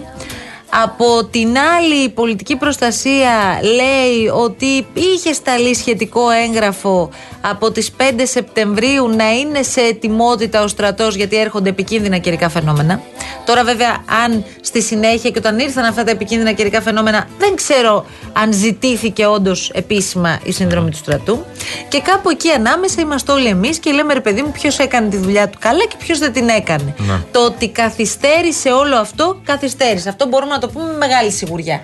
Από 0.83 1.25
την 1.25 1.57
άλλη 1.57 1.95
η 2.03 2.09
πολιτική 2.09 2.55
προστασία 2.55 3.59
λέει 3.61 4.27
ότι 4.33 4.87
είχε 4.93 5.33
σταλεί 5.33 5.75
σχετικό 5.75 6.29
έγγραφο 6.29 7.09
από 7.41 7.71
τις 7.71 7.91
5 7.97 8.03
Σεπτεμβρίου 8.23 9.07
να 9.07 9.31
είναι 9.31 9.63
σε 9.63 9.81
ετοιμότητα 9.81 10.63
ο 10.63 10.67
στρατός 10.67 11.15
γιατί 11.15 11.37
έρχονται 11.37 11.69
επικίνδυνα 11.69 12.17
καιρικά 12.17 12.49
φαινόμενα. 12.49 13.01
Τώρα 13.45 13.63
βέβαια 13.63 14.03
αν 14.23 14.45
στη 14.61 14.81
συνέχεια 14.81 15.29
και 15.29 15.39
όταν 15.39 15.59
ήρθαν 15.59 15.85
αυτά 15.85 16.03
τα 16.03 16.11
επικίνδυνα 16.11 16.51
καιρικά 16.51 16.81
φαινόμενα 16.81 17.27
δεν 17.37 17.55
ξέρω 17.55 18.05
αν 18.33 18.53
ζητήθηκε 18.53 19.25
όντως 19.25 19.71
επίσημα 19.73 20.39
η 20.43 20.51
συνδρομή 20.51 20.89
του 20.89 20.97
στρατού. 20.97 21.45
Και 21.87 22.01
κάπου 22.01 22.29
εκεί 22.29 22.51
ανάμεσα 22.51 23.01
είμαστε 23.01 23.31
όλοι 23.31 23.47
εμείς 23.47 23.79
και 23.79 23.91
λέμε 23.91 24.13
ρε 24.13 24.21
παιδί 24.21 24.41
μου 24.41 24.51
ποιος 24.51 24.77
έκανε 24.77 25.09
τη 25.09 25.17
δουλειά 25.17 25.49
του 25.49 25.57
καλά 25.61 25.85
και 25.85 25.95
ποιος 25.97 26.19
δεν 26.19 26.33
την 26.33 26.49
έκανε. 26.49 26.95
Ναι. 26.97 27.21
Το 27.31 27.45
ότι 27.45 27.69
καθυστέρησε 27.69 28.69
όλο 28.69 28.95
αυτό, 28.95 29.41
καθυστέρησε. 29.43 30.09
Αυτό 30.09 30.27
μπορούμε 30.27 30.51
να 30.51 30.59
το 30.59 30.66
πούμε 30.67 30.85
με 30.85 30.97
μεγάλη 30.97 31.31
σιγουριά. 31.31 31.81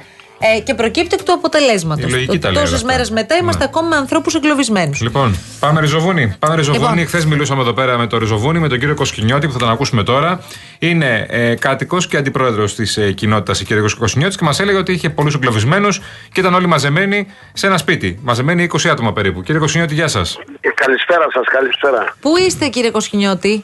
Ε, 0.56 0.60
και 0.60 0.74
προκύπτει 0.74 1.16
εκ 1.20 1.24
του 1.24 1.34
αποτελέσματος. 1.34 2.10
Η 2.10 2.14
λογική 2.14 2.40
τα 2.40 2.48
λέει 2.48 2.58
όλα 2.58 2.64
Τόσε 2.66 2.76
αυτά. 2.76 2.88
μέρες 2.88 3.10
μετά 3.12 3.36
είμαστε 3.36 3.64
Ναι. 3.64 3.70
ακόμα 3.70 3.88
με 3.88 3.96
ανθρώπους 3.96 4.36
εγκλωβισμένους. 4.36 5.02
Λοιπόν, 5.02 5.38
πάμε 5.60 5.80
ριζοβούνι. 5.80 6.36
Πάμε 6.40 6.56
ριζοβούνι. 6.56 6.88
Λοιπόν. 6.90 7.06
Χθες 7.08 7.26
μιλούσαμε 7.26 7.62
εδώ 7.62 7.74
πέρα 7.74 7.98
με 7.98 8.08
το 8.08 8.18
ριζοβούνι, 8.18 8.60
με 8.60 8.68
τον 8.68 8.80
κύριο 8.80 8.96
Κοσκινιώτη, 8.96 9.48
που 9.48 9.54
θα 9.54 9.60
τον 9.60 9.70
ακούσουμε 9.70 10.04
τώρα. 10.04 10.40
Είναι 10.80 11.26
ε, 11.30 11.56
κάτοικος 11.56 12.08
και 12.08 12.18
αντιπρόεδρος 12.18 12.76
της 12.76 12.98
ε, 12.98 13.12
κοινότητας, 13.12 13.62
ο 13.62 13.64
κύριο 13.64 13.86
Κοσκινιώτης, 14.00 14.38
και 14.38 14.44
μας 14.44 14.60
έλεγε 14.60 14.78
ότι 14.78 14.92
είχε 14.92 15.10
πολλούς 15.10 15.36
εγκλωβισμένους 15.36 16.02
και 16.32 16.40
ήταν 16.40 16.54
όλοι 16.54 16.68
μαζεμένοι 16.68 17.28
σε 17.54 17.68
ένα 17.68 17.78
σπίτι. 17.78 18.20
Μαζεμένοι 18.24 18.64
20 18.64 18.90
άτομα 18.90 19.14
περίπου. 19.14 19.42
Κύριε 19.42 19.60
Κοσκινιώτη, 19.60 19.94
γεια 19.94 20.08
σας. 20.08 20.38
Ε, 20.62 20.70
Καλησπέρα 20.76 21.26
σας, 21.34 21.44
καλησπέρα. 21.52 22.16
Πού 22.20 22.38
είστε, 22.38 22.68
κύριε 22.68 22.90
Κοσκινιώτη, 22.92 23.64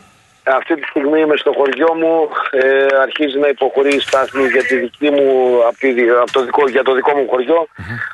Αυτή 0.56 0.76
τη 0.76 0.88
στιγμή 0.88 1.20
είμαι 1.22 1.38
στο 1.38 1.52
χωριό 1.58 1.94
μου, 1.96 2.30
ε, 2.52 2.86
αρχίζει 3.02 3.38
να 3.40 3.48
υποχωρεί 3.48 3.96
η 3.96 4.00
στάθμη 4.00 4.48
για, 4.48 4.64
τη 4.64 4.76
δική 4.76 5.10
μου, 5.10 5.28
απ' 5.68 5.78
τη 5.78 5.92
δι- 5.92 6.10
απ' 6.10 6.32
το 6.32 6.44
δικό, 6.46 6.70
για 6.70 6.84
το 6.84 6.94
δικό 6.94 7.12
μου 7.18 7.28
χωριο 7.30 7.68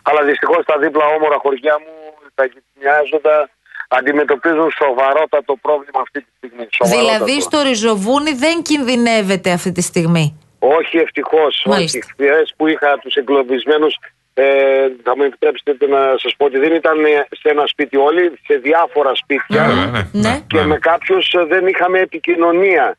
αλλά 0.04 0.22
δυστυχώς 0.24 0.66
τα 0.66 0.78
δίπλα 0.78 1.06
όμορα 1.06 1.38
χωριά 1.38 1.76
μου, 1.84 1.94
τα 2.36 2.46
γυτνιάζοντα, 2.46 3.50
αντιμετωπίζουν 3.88 4.72
σοβαρότατο 4.72 5.56
πρόβλημα 5.62 6.00
αυτή 6.02 6.20
τη 6.22 6.28
στιγμή. 6.38 6.68
Σοβαρότατο. 6.72 7.14
Δηλαδή 7.26 7.42
στο 7.42 7.62
ριζοβούνι 7.62 8.32
δεν 8.34 8.62
κινδυνεύετε 8.62 9.52
αυτή 9.52 9.72
τη 9.72 9.82
στιγμή; 9.82 10.40
Όχι 10.60 10.98
ευτυχώς. 10.98 11.64
Μάλιστα. 11.66 11.98
Όχι. 11.98 12.12
Χθες 12.12 12.54
που 12.58 12.68
είχα 12.68 12.98
τους 13.02 13.16
εγκλωβισμένους, 13.16 13.98
ε, 14.38 14.46
θα 15.04 15.12
μου 15.16 15.24
επιτρέψετε 15.24 15.88
να 15.88 16.02
σας 16.18 16.34
πω 16.38 16.46
ότι 16.46 16.58
δεν 16.58 16.74
ήταν 16.74 16.98
σε 17.42 17.48
ένα 17.54 17.64
σπίτι 17.68 17.98
όλοι, 17.98 18.24
σε 18.48 18.56
διάφορα 18.68 19.16
σπίτια. 19.16 19.64
Βέβαια, 19.64 20.10
ναι. 20.12 20.30
Ναι. 20.30 20.36
Και 20.48 20.62
με 20.62 20.78
κάποιους 20.78 21.34
δεν 21.48 21.68
είχαμε 21.68 22.00
επικοινωνία. 22.00 22.98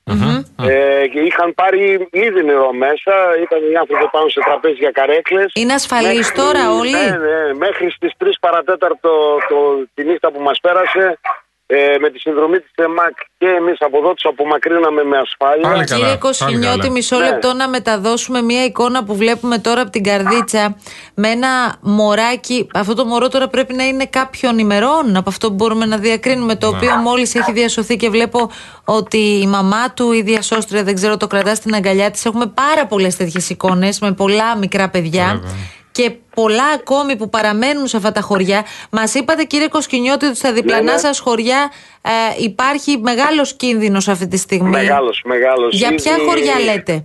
Ε, 0.68 1.06
και 1.12 1.20
είχαν 1.20 1.54
πάρει 1.54 2.08
ήδη 2.12 2.44
νερό 2.44 2.72
μέσα, 2.72 3.14
ήταν 3.44 3.58
οι 3.72 3.76
άνθρωποι 3.76 4.06
πάνω 4.10 4.28
σε 4.28 4.40
τραπέζια 4.44 4.90
καρέκλες. 4.90 5.50
Είναι 5.54 5.72
ασφαλείς 5.72 6.32
τώρα 6.32 6.62
όλοι; 6.80 6.90
Ναι, 6.90 7.16
ναι, 7.26 7.54
μέχρι 7.64 7.90
στις 7.90 8.12
3 8.18 8.24
παρατέταρτο 8.40 9.10
το, 9.48 9.56
τη 9.94 10.04
νύχτα 10.04 10.30
που 10.32 10.40
μας 10.40 10.58
πέρασε 10.60 11.18
ε, 11.68 11.98
με 12.00 12.10
τη 12.10 12.18
συνδρομή 12.18 12.58
της 12.58 12.70
ΕΜΑΚ 12.74 13.16
και 13.38 13.46
εμείς 13.46 13.76
από 13.80 13.98
εδώ 13.98 14.14
τους 14.14 14.24
απομακρύναμε 14.24 15.02
με 15.04 15.18
ασφάλεια. 15.18 15.68
Πάλι 15.68 15.74
καλά, 15.74 15.84
Κύριε 15.84 16.04
πάλι 16.04 16.18
Κοσχινιώτη, 16.18 16.78
καλά. 16.78 16.90
μισό 16.92 17.16
Ναι. 17.18 17.24
λεπτό 17.24 17.52
να 17.52 17.68
μεταδώσουμε 17.68 18.42
μια 18.42 18.64
εικόνα 18.64 19.04
που 19.04 19.16
βλέπουμε 19.16 19.58
τώρα 19.58 19.80
από 19.80 19.90
την 19.90 20.02
καρδίτσα 20.02 20.76
με 21.14 21.28
ένα 21.28 21.76
μωράκι. 21.80 22.66
Αυτό 22.74 22.94
το 22.94 23.04
μωρό 23.04 23.28
τώρα 23.28 23.48
πρέπει 23.48 23.74
να 23.74 23.84
είναι 23.86 24.06
κάποιων 24.06 24.58
ημερών 24.58 25.16
από 25.16 25.28
αυτό 25.30 25.48
που 25.48 25.54
μπορούμε 25.54 25.86
να 25.86 25.96
διακρίνουμε. 25.96 26.54
Το 26.56 26.70
Ναι. 26.70 26.76
οποίο 26.76 26.96
μόλις 26.96 27.34
έχει 27.34 27.52
διασωθεί 27.52 27.96
και 27.96 28.08
βλέπω 28.10 28.50
ότι 28.84 29.18
η 29.18 29.46
μαμά 29.46 29.92
του, 29.92 30.12
η 30.12 30.22
διασώστρια, 30.22 30.82
δεν 30.82 30.94
ξέρω, 30.94 31.16
το 31.16 31.26
κρατά 31.26 31.54
στην 31.54 31.74
αγκαλιά 31.74 32.10
της. 32.10 32.24
Έχουμε 32.24 32.46
πάρα 32.46 32.86
πολλές 32.86 33.16
τέτοιες 33.16 33.50
εικόνες 33.50 34.00
με 34.00 34.12
πολλά 34.12 34.56
μικρά 34.56 34.88
παιδιά. 34.88 35.24
Βέβαια. 35.34 35.50
Και 35.96 36.10
πολλά 36.34 36.64
ακόμη 36.74 37.16
που 37.16 37.28
παραμένουν 37.30 37.86
σε 37.86 37.96
αυτά 37.96 38.12
τα 38.12 38.20
χωριά. 38.20 38.64
Μας 38.90 39.14
είπατε, 39.14 39.44
κύριε 39.44 39.68
Κοσκινιώτη, 39.68 40.26
ότι 40.26 40.36
στα 40.36 40.52
διπλανά 40.52 40.92
ναι. 40.92 40.98
σας 40.98 41.18
χωριά 41.18 41.72
ε, 42.02 42.10
υπάρχει 42.42 42.98
μεγάλος 42.98 43.54
κίνδυνος 43.54 44.08
αυτή 44.08 44.28
τη 44.28 44.36
στιγμή. 44.36 44.68
Μεγάλος, 44.68 45.22
μεγάλος. 45.24 45.74
Για 45.74 45.94
ποια 45.94 46.12
Ήδη- 46.16 46.24
χωριά 46.26 46.54
λέτε; 46.64 47.04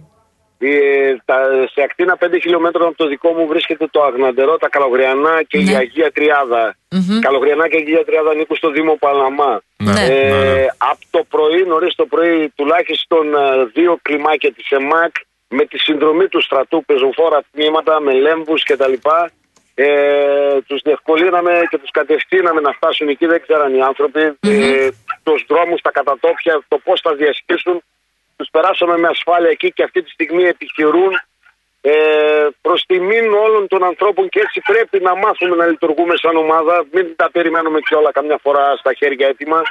Ε, 0.63 1.15
τα, 1.25 1.35
σε 1.73 1.81
ακτίνα 1.81 2.17
5 2.19 2.37
χιλιόμετρων 2.41 2.87
από 2.87 2.97
το 2.97 3.07
δικό 3.07 3.29
μου 3.33 3.47
βρίσκεται 3.47 3.87
το 3.91 4.03
Αγναντερό, 4.03 4.57
τα 4.57 4.69
Καλογριανά 4.69 5.43
και 5.47 5.57
Ναι. 5.57 5.71
η 5.71 5.75
Αγία 5.75 6.11
Τριάδα. 6.11 6.75
Καλογριανά 7.21 7.67
και 7.69 7.77
η 7.77 7.81
Αγία 7.81 8.05
Τριάδα 8.05 8.29
ανήκουν 8.29 8.55
στο 8.55 8.69
Δήμο 8.71 8.95
Παλαμά. 8.99 9.61
Ναι, 9.77 9.91
Ε, 9.91 10.07
ναι, 10.07 10.51
ναι. 10.53 10.65
Από 10.77 11.03
το 11.09 11.23
πρωί, 11.29 11.63
νωρίς 11.67 11.95
το 11.95 12.05
πρωί, 12.05 12.51
τουλάχιστον 12.55 13.25
ε, 13.33 13.65
δύο 13.73 13.99
κλιμάκια 14.01 14.51
της 14.53 14.69
ΕΜΑΚ 14.69 15.13
με 15.57 15.65
τη 15.65 15.77
συνδρομή 15.77 16.27
του 16.27 16.41
στρατού, 16.41 16.85
πεζοφόρα 16.85 17.39
τμήματα, 17.51 17.99
με 17.99 18.13
λέμβους 18.13 18.63
κτλ. 18.63 18.93
Ε, 19.75 20.61
τους 20.67 20.81
διευκολύναμε 20.81 21.61
και 21.69 21.77
τους 21.77 21.91
κατευθύναμε 21.91 22.61
να 22.61 22.71
φτάσουν 22.71 23.07
εκεί. 23.07 23.25
Δεν 23.25 23.41
ξέραν 23.41 23.75
οι 23.75 23.81
άνθρωποι 23.81 24.21
ε, 24.39 24.87
τους 25.23 25.45
δρόμους, 25.47 25.81
τα 25.81 25.91
κατατόπια, 25.91 26.63
το 26.67 26.77
πώς 26.77 27.01
θα 27.01 27.15
διασχίσουν. 27.15 27.83
Τους 28.35 28.49
περάσαμε 28.51 28.97
με 28.97 29.07
ασφάλεια 29.07 29.49
εκεί 29.49 29.71
και 29.71 29.83
αυτή 29.83 30.03
τη 30.03 30.09
στιγμή 30.09 30.43
επιχειρούν 30.43 31.13
ε, 31.81 31.93
προς 32.61 32.85
τιμήν 32.87 33.33
όλων 33.33 33.67
των 33.67 33.83
ανθρώπων 33.83 34.29
και 34.29 34.39
έτσι 34.39 34.61
πρέπει 34.71 35.03
να 35.03 35.15
μάθουμε 35.15 35.55
να 35.55 35.65
λειτουργούμε 35.65 36.15
σαν 36.15 36.35
ομάδα. 36.35 36.85
Μην 36.91 37.15
τα 37.15 37.31
περιμένουμε 37.31 37.79
και 37.79 37.95
όλα 37.95 38.11
καμιά 38.11 38.39
φορά 38.41 38.75
στα 38.75 38.93
χέρια 38.93 39.27
έτοιμα. 39.27 39.61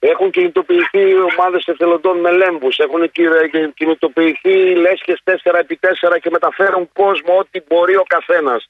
Έχουν 0.00 0.30
κινητοποιηθεί 0.30 1.02
ομάδες 1.32 1.64
εθελοντών 1.66 2.18
με 2.20 2.30
λέμβους. 2.30 2.78
Έχουν 2.78 3.10
κυ- 3.10 3.74
κινητοποιηθεί 3.74 4.74
λέσχες 4.74 5.20
4x4 5.24 6.18
και 6.22 6.30
μεταφέρουν 6.30 6.88
κόσμο 6.92 7.38
ό,τι 7.38 7.60
μπορεί 7.68 7.96
ο 7.96 8.02
καθένας. 8.06 8.68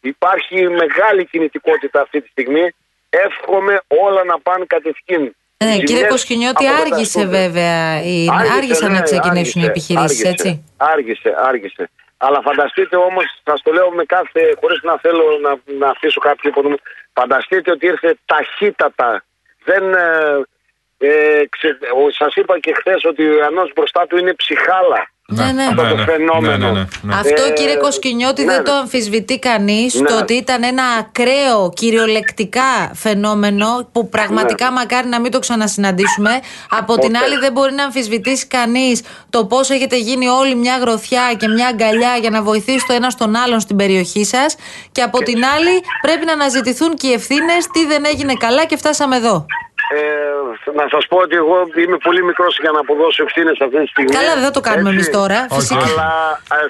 Υπάρχει 0.00 0.68
μεγάλη 0.68 1.24
κινητικότητα 1.26 2.00
αυτή 2.00 2.20
τη 2.20 2.28
στιγμή. 2.28 2.74
Εύχομαι 3.10 3.80
όλα 3.86 4.24
να 4.24 4.40
πάνε 4.40 4.64
κατευθείαν. 4.66 5.36
Ναι, 5.64 5.70
Οι 5.70 5.78
κύριε 5.78 5.86
ζημιές 5.86 6.10
Κοσκινιώτη, 6.10 6.66
άργησε 6.66 6.80
αποκαταστούνται. 7.20 7.36
βέβαια. 7.38 8.02
η- 8.02 8.28
Άργησε, 8.32 8.52
Άργησαν 8.56 8.90
ναι, 8.92 8.98
να 8.98 9.02
ξεκινήσουν 9.04 9.60
άργησε, 9.60 9.60
οι 9.60 9.64
επιχειρήσεις, 9.64 10.24
άργησε, 10.24 10.28
έτσι; 10.28 10.64
Άργησε, 10.76 11.34
άργησε. 11.36 11.90
Αλλά 12.16 12.40
φανταστείτε 12.42 12.96
όμως, 12.96 13.24
σας 13.44 13.62
το 13.62 13.72
λέω 13.72 13.90
με 13.90 14.04
κάθε. 14.04 14.54
χωρίς 14.60 14.80
να 14.82 14.98
θέλω 14.98 15.24
να, 15.42 15.56
να 15.78 15.88
αφήσω 15.88 16.20
κάποιο 16.20 16.50
υποδομή. 16.50 16.76
Φανταστείτε 17.12 17.70
ότι 17.70 17.86
ήρθε 17.86 18.16
ταχύτατα. 18.24 19.24
Δεν. 19.64 19.94
Ε, 19.94 20.42
ε, 20.98 21.08
ξε, 21.48 21.78
σας 22.18 22.34
είπα 22.34 22.58
και 22.58 22.74
χθες 22.78 23.04
ότι 23.04 23.22
ο 23.28 23.32
Ιωαννός 23.32 23.72
μπροστά 23.74 24.06
του 24.06 24.16
είναι 24.16 24.34
ψυχάλα. 24.34 25.10
Ναι, 25.28 25.52
ναι. 25.52 25.64
Αυτό 25.64 25.96
το 25.96 26.02
φαινόμενο. 26.02 26.66
ναι, 26.66 26.72
ναι, 26.72 26.86
ναι. 27.02 27.14
Αυτό 27.14 27.44
Ε, 27.44 27.50
κύριε 27.52 27.76
Κοσκινιώτη 27.76 28.44
ναι, 28.44 28.50
δεν 28.52 28.60
ναι. 28.60 28.64
το 28.68 28.72
αμφισβητεί 28.72 29.38
κανείς. 29.38 29.94
Ναι. 29.94 30.08
Το 30.08 30.18
ότι 30.18 30.34
ήταν 30.34 30.62
ένα 30.62 30.82
ακραίο 30.98 31.72
κυριολεκτικά 31.74 32.90
φαινόμενο 32.94 33.88
που 33.92 34.08
πραγματικά 34.08 34.72
μακάρι 34.72 35.08
να 35.08 35.20
μην 35.20 35.30
το 35.30 35.38
ξανασυναντήσουμε. 35.38 36.40
Από 36.70 36.98
την 36.98 37.10
Ναι. 37.10 37.18
Ποτέ. 37.18 37.32
άλλη, 37.32 37.40
δεν 37.40 37.52
μπορεί 37.52 37.72
να 37.72 37.84
αμφισβητήσει 37.84 38.46
κανείς 38.46 39.02
το 39.30 39.46
πώς 39.46 39.70
έχετε 39.70 39.96
γίνει 39.96 40.28
όλη 40.28 40.54
μια 40.54 40.76
γροθιά 40.76 41.34
και 41.36 41.48
μια 41.48 41.66
αγκαλιά 41.66 42.16
για 42.20 42.30
να 42.30 42.42
βοηθήσει 42.42 42.84
το 42.86 42.92
ένα 42.92 43.10
στον 43.10 43.36
άλλον 43.36 43.60
στην 43.60 43.76
περιοχή 43.76 44.24
σας. 44.24 44.56
Και 44.92 45.02
από 45.02 45.18
την 45.18 45.44
άλλη, 45.44 45.80
πρέπει 46.00 46.24
να 46.24 46.32
αναζητηθούν 46.32 46.94
και 46.94 47.06
οι 47.06 47.12
ευθύνες 47.12 47.66
τι 47.72 47.86
δεν 47.86 48.04
έγινε 48.04 48.32
καλά 48.34 48.64
και 48.64 48.76
φτάσαμε 48.76 49.16
εδώ. 49.16 49.46
Ε, 49.94 49.98
να 50.80 50.86
σας 50.94 51.04
πω 51.10 51.16
ότι 51.26 51.36
εγώ 51.42 51.56
είμαι 51.84 51.98
πολύ 52.06 52.22
μικρός 52.30 52.58
για 52.64 52.70
να 52.70 52.80
αποδώσω 52.84 53.22
ευθύνες 53.26 53.56
αυτή 53.64 53.78
τη 53.82 53.88
στιγμή. 53.92 54.12
Καλά, 54.18 54.34
δεν 54.38 54.44
θα 54.48 54.54
το 54.58 54.62
κάνουμε 54.68 54.90
Έτσι. 54.90 54.98
εμείς 54.98 55.08
τώρα. 55.20 55.38
Όχι. 55.50 55.60
Φυσικά. 55.60 55.86
Αλλά 55.92 56.10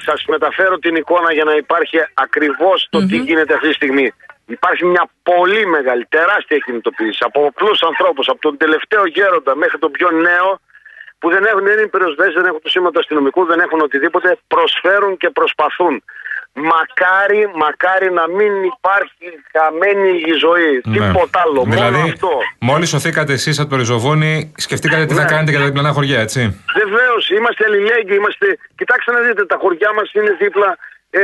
σας 0.08 0.24
μεταφέρω 0.34 0.78
την 0.78 0.94
εικόνα 1.00 1.30
για 1.32 1.44
να 1.44 1.54
υπάρχει 1.62 1.96
ακριβώς 2.26 2.78
το 2.90 2.98
τι 3.08 3.16
γίνεται 3.16 3.52
αυτή 3.54 3.68
τη 3.68 3.74
στιγμή. 3.74 4.06
Υπάρχει 4.46 4.84
μια 4.84 5.04
πολύ 5.22 5.66
μεγάλη, 5.66 6.04
τεράστια 6.16 6.58
κινητοποίηση 6.64 7.18
από 7.28 7.38
απλούς 7.50 7.82
ανθρώπους, 7.82 8.28
από 8.28 8.40
τον 8.40 8.56
τελευταίο 8.56 9.06
γέροντα 9.06 9.56
μέχρι 9.56 9.78
τον 9.78 9.90
πιο 9.90 10.10
νέο, 10.10 10.48
που 11.18 11.30
δεν 11.30 11.44
έχουν, 11.44 11.62
δεν 11.64 11.78
είναι 11.78 11.86
πυροσβέστε, 11.86 12.32
δεν 12.40 12.46
έχουν 12.50 12.60
το 12.62 12.68
σήμα 12.68 12.90
του 12.90 12.98
αστυνομικού, 12.98 13.44
δεν 13.44 13.60
έχουν 13.60 13.80
οτιδήποτε, 13.80 14.38
προσφέρουν 14.46 15.16
και 15.16 15.30
προσπαθούν. 15.30 15.94
Μακάρι, 16.72 17.40
μακάρι 17.54 18.12
να 18.12 18.28
μην 18.36 18.52
υπάρχει 18.64 19.26
χαμένη 19.52 20.10
η 20.30 20.32
ζωή. 20.44 20.72
Ναι. 20.84 20.92
Τίποτα 21.06 21.40
άλλο. 21.44 21.62
Δηλαδή, 21.66 21.96
μόνο 21.96 22.12
αυτό. 22.12 22.30
μόλις 22.58 22.88
σωθήκατε 22.88 23.32
εσείς 23.32 23.58
από 23.60 23.70
το 23.70 23.76
ριζοβόνι, 23.76 24.52
σκεφτήκατε 24.56 25.04
τι 25.06 25.14
θα 25.14 25.22
Ναι. 25.22 25.28
κάνετε 25.28 25.50
για 25.50 25.60
τα 25.60 25.66
διπλανά 25.66 25.92
χωριά, 25.92 26.20
έτσι; 26.20 26.40
Βεβαίως, 26.80 27.30
είμαστε 27.30 27.64
αλληλέγγυοι. 27.68 28.16
Είμαστε... 28.20 28.46
Κοιτάξτε 28.76 29.12
να 29.12 29.20
δείτε, 29.20 29.46
τα 29.46 29.56
χωριά 29.60 29.92
μας 29.92 30.12
είναι 30.12 30.32
δίπλα. 30.42 30.78
Ε, 31.20 31.22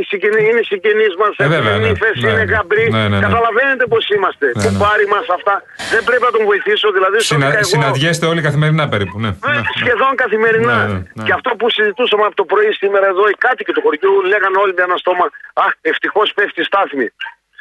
οι 0.00 0.02
συγγενεί- 0.10 0.46
είναι 0.50 0.60
οι 0.64 0.68
συγγενείς 0.72 1.12
μας, 1.22 1.32
Ε, 1.36 1.46
βέβαια, 1.54 1.76
ναι. 1.78 1.86
νύφες, 1.88 2.14
Ναι. 2.22 2.30
είναι 2.30 2.44
γαμπροί. 2.52 2.84
Ναι, 2.90 2.98
ναι, 3.02 3.08
ναι. 3.08 3.18
Καταλαβαίνετε 3.26 3.84
πώς 3.92 4.04
είμαστε. 4.14 4.46
Ναι, 4.46 4.62
Που 4.62 4.70
ναι. 4.72 4.78
πάρει 4.84 5.04
μας 5.14 5.26
αυτά. 5.36 5.54
Δεν 5.92 6.02
πρέπει 6.08 6.24
να 6.28 6.32
τον 6.36 6.42
βοηθήσω. 6.50 6.86
Δηλαδή, 6.96 7.16
Συνα... 7.20 7.26
σώθηκα 7.44 7.58
εγώ. 7.62 7.68
Συναντιέστε 7.74 8.26
όλοι 8.32 8.40
καθημερινά 8.48 8.84
περίπου. 8.92 9.16
Ναι. 9.24 9.30
Ε, 9.46 9.48
ναι, 9.50 9.54
ναι. 9.58 9.62
Σχεδόν 9.82 10.12
καθημερινά. 10.22 10.76
Ναι, 10.86 10.92
ναι, 10.92 10.98
ναι. 11.14 11.24
Και 11.26 11.32
αυτό 11.38 11.50
που 11.58 11.66
συζητούσαμε 11.76 12.24
από 12.28 12.36
το 12.40 12.44
πρωί 12.52 12.70
σήμερα 12.82 13.06
εδώ, 13.12 13.24
οι 13.32 13.36
κάτοικοι 13.46 13.72
του 13.76 13.82
χωριού 13.84 14.12
λέγανε 14.32 14.56
όλοι 14.62 14.72
με 14.78 14.82
ένα 14.88 14.96
στόμα 15.02 15.24
Α, 15.64 15.64
ευτυχώς 15.90 16.26
πέφτει 16.36 16.60
η 16.64 16.66
στάθμη. 16.70 17.08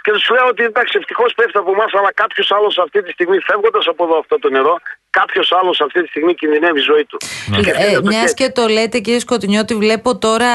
Και 0.04 0.14
τους 0.18 0.30
λέω 0.36 0.48
ότι 0.54 0.64
εντάξει, 0.72 0.94
ευτυχώς 1.02 1.32
πέφτει 1.38 1.58
από 1.64 1.72
εμάς, 1.72 1.92
αλλά 2.00 2.12
κάποιος 2.22 2.48
άλλος 2.58 2.78
αυτή 2.86 3.00
τη 3.04 3.12
στιγμή, 3.12 3.38
φεύγοντας 3.50 3.86
από 3.92 4.02
εδώ 4.06 4.16
αυτό 4.24 4.36
το 4.44 4.50
νερό, 4.50 4.76
κάποιος 5.10 5.52
άλλος 5.62 5.82
αυτή 5.82 6.02
τη 6.02 6.08
στιγμή 6.08 6.36
κινδυνεύει 6.36 6.80
η 6.80 6.82
ζωή 6.82 7.06
του. 7.06 7.18
Και 7.18 7.56
Ε, 7.56 7.60
ευθύνεται 7.72 7.94
το 7.94 8.02
Μιας 8.08 8.20
χέρι. 8.22 8.34
και 8.34 8.50
το 8.50 8.68
λέτε, 8.68 9.00
κύριε 9.00 9.20
Σκοτεινιώτη, 9.20 9.76
βλέπω 9.76 10.18
τώρα. 10.18 10.50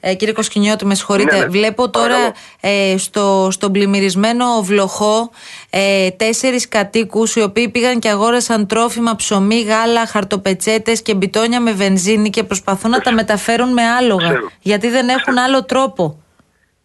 Ε, 0.00 0.14
κύριε 0.14 0.34
Κοσκινιώτη, 0.34 0.86
με 0.86 0.94
συγχωρείτε. 0.94 1.34
Ναι, 1.36 1.42
ναι. 1.42 1.46
Βλέπω 1.48 1.90
τώρα 1.90 2.08
Παρακαλώ. 2.08 2.34
ε, 2.60 2.94
στο, 2.98 3.48
στον 3.50 3.72
πλημμυρισμένο 3.72 4.62
βλοχό 4.62 5.30
ε, 5.70 6.10
τέσσερις 6.10 6.68
κατοίκους 6.68 7.34
οι 7.36 7.42
οποίοι 7.42 7.68
πήγαν 7.68 7.98
και 7.98 8.08
αγόρασαν 8.08 8.66
τρόφιμα, 8.66 9.16
ψωμί, 9.16 9.62
γάλα, 9.62 10.06
χαρτοπετσέτες 10.06 11.02
και 11.02 11.14
μπιτόνια 11.14 11.60
με 11.60 11.72
βενζίνη 11.72 12.30
και 12.30 12.42
προσπαθούν 12.42 12.90
να 12.90 13.00
τα 13.00 13.12
μεταφέρουν 13.12 13.72
με 13.72 13.82
άλογα. 13.82 14.28
Ξέρω. 14.28 14.50
Γιατί 14.60 14.88
δεν 14.88 15.08
έχουν 15.08 15.38
άλλο 15.38 15.64
τρόπο. 15.64 16.22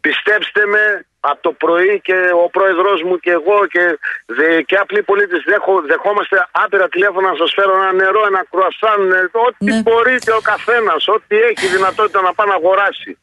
Πιστέψτε 0.02 0.66
με, 0.66 1.07
από 1.20 1.42
το 1.42 1.52
πρωί 1.52 2.02
και 2.04 2.18
ο 2.44 2.50
πρόεδρό 2.50 2.94
μου 3.06 3.18
και 3.20 3.32
εγώ 3.32 3.68
και, 3.68 4.00
δε, 4.26 4.62
και 4.62 4.76
απλοί 4.76 5.04
πολίτες 5.04 5.44
δεχόμαστε 5.86 6.48
άπειρα 6.52 6.88
τηλέφωνα 6.88 7.30
να 7.30 7.36
σας 7.36 7.54
φέρω 7.56 7.74
ένα 7.82 7.94
νερό, 7.94 8.26
ένα 8.26 8.46
κρουασάν, 8.52 9.12
ε, 9.12 9.30
ό,τι 9.32 9.66
Ναι. 9.66 9.82
μπορείτε 9.82 10.32
ο 10.34 10.40
καθένας, 10.52 11.08
ό,τι 11.08 11.36
έχει 11.50 11.68
δυνατότητα 11.68 12.22
να 12.22 12.34
πάει 12.34 12.48
να 12.48 12.54
αγοράσει. 12.54 13.18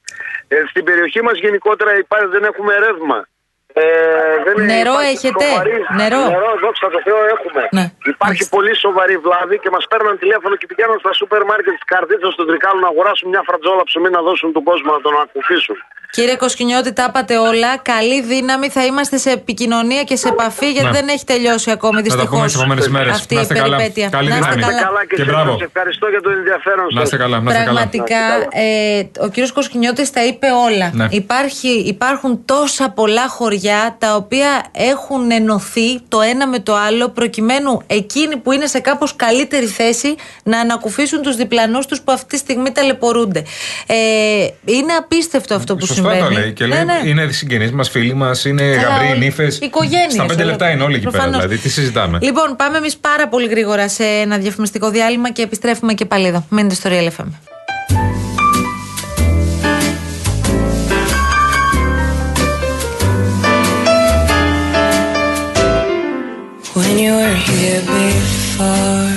Ε, 0.48 0.56
στην 0.70 0.84
περιοχή 0.84 1.22
μας 1.22 1.38
γενικότερα 1.38 1.98
υπάρχει, 1.98 2.26
δεν 2.26 2.44
έχουμε 2.44 2.78
ρεύμα. 2.78 3.28
Ε, 3.82 3.84
δεν 4.46 4.54
Νερό 4.70 4.94
υπάρχει 4.98 5.26
έχετε; 5.26 5.46
σοβαρή- 5.50 5.86
Νερό; 6.00 6.22
Νερό, 6.34 6.50
δόξα 6.64 6.86
τω 6.94 6.98
Θεώ, 7.06 7.18
έχουμε. 7.34 7.62
Ναι. 7.76 7.84
Υπάρχει 8.12 8.42
Μάλιστα. 8.42 8.54
πολύ 8.56 8.72
σοβαρή 8.84 9.16
βλάβη 9.24 9.56
και 9.62 9.70
μας 9.76 9.84
παίρνουν 9.90 10.14
τηλέφωνο 10.22 10.54
και 10.60 10.66
πηγαίνουν 10.70 10.98
στα 11.02 11.12
σούπερ 11.18 11.40
μάρκετ 11.50 11.72
της 11.78 11.84
Καρδίτσα 11.92 12.28
στον 12.36 12.44
Τρικάλο 12.48 12.78
να 12.86 12.90
αγοράσουν 12.94 13.26
μια 13.34 13.42
φρατζόλα 13.48 13.82
ψωμί 13.88 14.08
να 14.16 14.20
δώσουν 14.28 14.48
τον 14.56 14.62
κόσμο 14.68 14.88
να 14.96 15.00
τον 15.06 15.14
ακουφίσουν. 15.24 15.76
Κύριε 16.16 16.36
Κοσκινιώτη, 16.36 16.90
τα 16.98 17.06
είπατε 17.08 17.34
όλα. 17.50 17.70
Καλή 17.92 18.18
δύναμη. 18.32 18.66
Θα 18.76 18.82
είμαστε 18.88 19.16
σε 19.24 19.30
επικοινωνία 19.30 20.02
και 20.08 20.16
σε 20.22 20.28
επαφή 20.28 20.68
γιατί 20.76 20.86
Ναι. 20.90 20.98
δεν 20.98 21.08
έχει 21.14 21.24
τελειώσει 21.24 21.70
ακόμη 21.70 21.94
Θα 21.94 22.02
τα 22.02 22.06
δυστυχώς. 22.08 22.28
πούμε 22.38 22.46
τι 22.50 22.54
επόμενες 22.58 22.88
μέρες. 22.88 23.12
Αυτή 23.20 23.34
Να 23.34 23.40
η 23.40 23.42
είστε 23.42 23.54
καλά. 23.54 23.76
περιπέτεια. 23.76 24.08
Καλή 24.08 24.28
Να 24.28 24.36
είστε 24.36 24.50
δύναμη. 24.54 24.72
καλά. 24.72 24.82
Καλά 24.88 25.00
και, 25.08 25.14
Και 25.16 25.22
σε 25.22 25.30
μπράβο. 25.30 25.50
σας 25.52 25.60
ευχαριστώ 25.60 26.06
για 26.08 26.20
το 26.20 26.30
ενδιαφέρον 26.30 26.86
Να 26.94 27.02
είστε 27.02 27.16
σας. 27.16 27.24
καλά, 27.24 27.40
να 27.40 27.50
είστε 27.50 27.64
καλά. 27.64 27.72
Πραγματικά, 27.80 28.20
Να 28.28 28.36
είστε 28.36 29.18
ε, 29.20 29.24
ο 29.24 29.28
κύριος 29.28 29.52
Κοσκινιώτης 29.52 30.10
τα 30.16 30.22
είπε 30.24 30.46
όλα. 30.66 30.90
Ναι. 30.94 31.06
Υπάρχει, 31.10 31.68
υπάρχουν 31.94 32.44
τόσα 32.44 32.90
πολλά 32.90 33.28
χωριά 33.28 33.63
τα 33.98 34.14
οποία 34.16 34.64
έχουν 34.72 35.30
ενωθεί 35.30 36.00
το 36.08 36.20
ένα 36.20 36.46
με 36.48 36.58
το 36.58 36.76
άλλο 36.76 37.08
προκειμένου 37.08 37.80
εκείνοι 37.86 38.36
που 38.36 38.52
είναι 38.52 38.66
σε 38.66 38.78
κάπως 38.80 39.16
καλύτερη 39.16 39.66
θέση 39.66 40.14
να 40.42 40.58
ανακουφίσουν 40.60 41.22
τους 41.22 41.36
διπλανούς 41.36 41.86
τους 41.86 42.00
που 42.00 42.12
αυτή 42.12 42.26
τη 42.26 42.36
στιγμή 42.36 42.72
ταλαιπωρούνται. 42.72 43.44
Ε, 43.86 43.94
είναι 44.64 44.92
απίστευτο 44.92 45.54
αυτό 45.54 45.76
που 45.76 45.86
Σωστά 45.86 46.02
συμβαίνει. 46.02 46.20
το 46.34 46.40
λέει. 46.40 46.52
Και 46.52 46.66
Ναι, 46.66 46.74
λέει, 46.74 46.84
ναι. 46.84 47.08
είναι 47.08 47.32
συγγενείς 47.32 47.72
μας, 47.72 47.88
φίλοι 47.90 48.14
μας, 48.14 48.44
είναι 48.44 48.62
Καλά, 48.74 48.88
γαμπροί, 48.88 49.08
όλοι. 49.10 49.18
νύφες. 49.18 49.58
Οικογένειες, 49.58 50.12
Στα 50.12 50.26
πέντε 50.26 50.42
όλα. 50.42 50.50
λεπτά 50.50 50.70
είναι 50.70 50.82
όλοι 50.82 50.94
εκεί 50.96 51.04
πέρα. 51.04 51.16
Προφανώς. 51.16 51.42
Δηλαδή, 51.42 51.62
τι 51.62 51.68
συζητάμε. 51.68 52.18
Λοιπόν, 52.22 52.56
πάμε 52.56 52.76
εμείς 52.76 52.96
πάρα 52.96 53.28
πολύ 53.28 53.46
γρήγορα 53.46 53.88
σε 53.88 54.04
ένα 54.04 54.38
διαφημιστικό 54.38 54.90
διάλειμμα 54.90 55.30
και 55.30 55.42
επιστρέφουμε 55.42 55.94
και 55.94 56.04
πάλι 56.04 56.26
εδώ. 56.26 56.46
Μείνετε 56.50 56.74
στο 56.74 56.90
Real 56.92 57.22
FM. 57.22 57.53
When 66.94 67.02
you 67.02 67.14
were 67.14 67.38
here 67.50 67.80
before. 67.80 69.10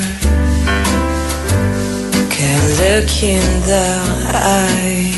Can't 2.36 2.70
look 2.82 3.12
in 3.36 3.48
the 3.72 3.88
eye. 4.34 5.14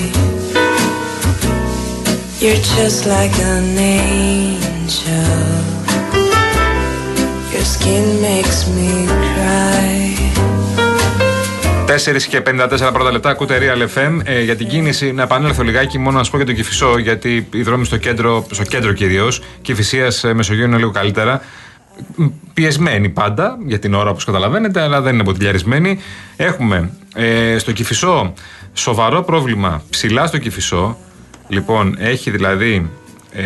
You're 2.42 2.64
just 2.76 3.06
like 3.16 3.36
an 3.40 3.78
angel. 3.78 5.40
Your 7.54 7.64
skin 7.64 8.06
makes 8.30 8.68
me 8.76 9.08
cry. 9.08 10.10
4 11.86 12.28
και 12.30 12.42
54 12.42 12.92
πρώτα 12.94 13.12
λεπτά 13.12 13.30
ακούτε 13.30 13.60
Real 13.62 13.98
FM. 13.98 14.20
Ε, 14.24 14.42
για 14.42 14.56
την 14.56 14.68
κίνηση, 14.68 15.12
να 15.12 15.24
επανέλθω 15.24 15.64
λιγάκι 15.64 15.98
μόνο 15.98 16.18
να 16.18 16.24
σα 16.24 16.30
πω 16.30 16.38
για 16.38 16.46
τον 16.46 16.56
Κυφισό, 16.56 16.98
γιατί 16.98 17.48
οι 17.54 17.62
δρόμοι 17.62 17.86
στο 17.86 17.98
κέντρο, 17.98 18.46
στο 18.52 18.64
κέντρο 18.64 18.94
κυρίως, 18.94 19.42
Κυφυσίας 19.62 20.24
ε, 20.24 20.34
Μεσογείου 20.34 20.66
είναι 20.66 20.78
λίγο 20.78 20.92
καλύτερα. 20.92 21.42
Πιεσμένοι 22.54 23.10
πάντα 23.10 23.58
για 23.66 23.80
την 23.80 23.94
ώρα, 23.94 24.10
όπως 24.10 24.26
καταλαβαίνετε, 24.26 24.82
αλλά 24.82 25.02
δεν 25.02 25.14
είναι 25.14 25.24
ποτηλιαρισμένοι. 25.24 26.00
Έχουμε 26.36 26.92
ε, 27.16 27.58
στο 27.58 27.72
Κυφισό 27.72 28.34
σοβαρό 28.74 29.22
πρόβλημα 29.24 29.82
ψηλά 29.90 30.28
στο 30.28 30.38
Κυφισό. 30.38 30.98
Λοιπόν, 31.48 31.96
έχει 32.00 32.32
δηλαδή 32.32 32.90
ε, 33.32 33.44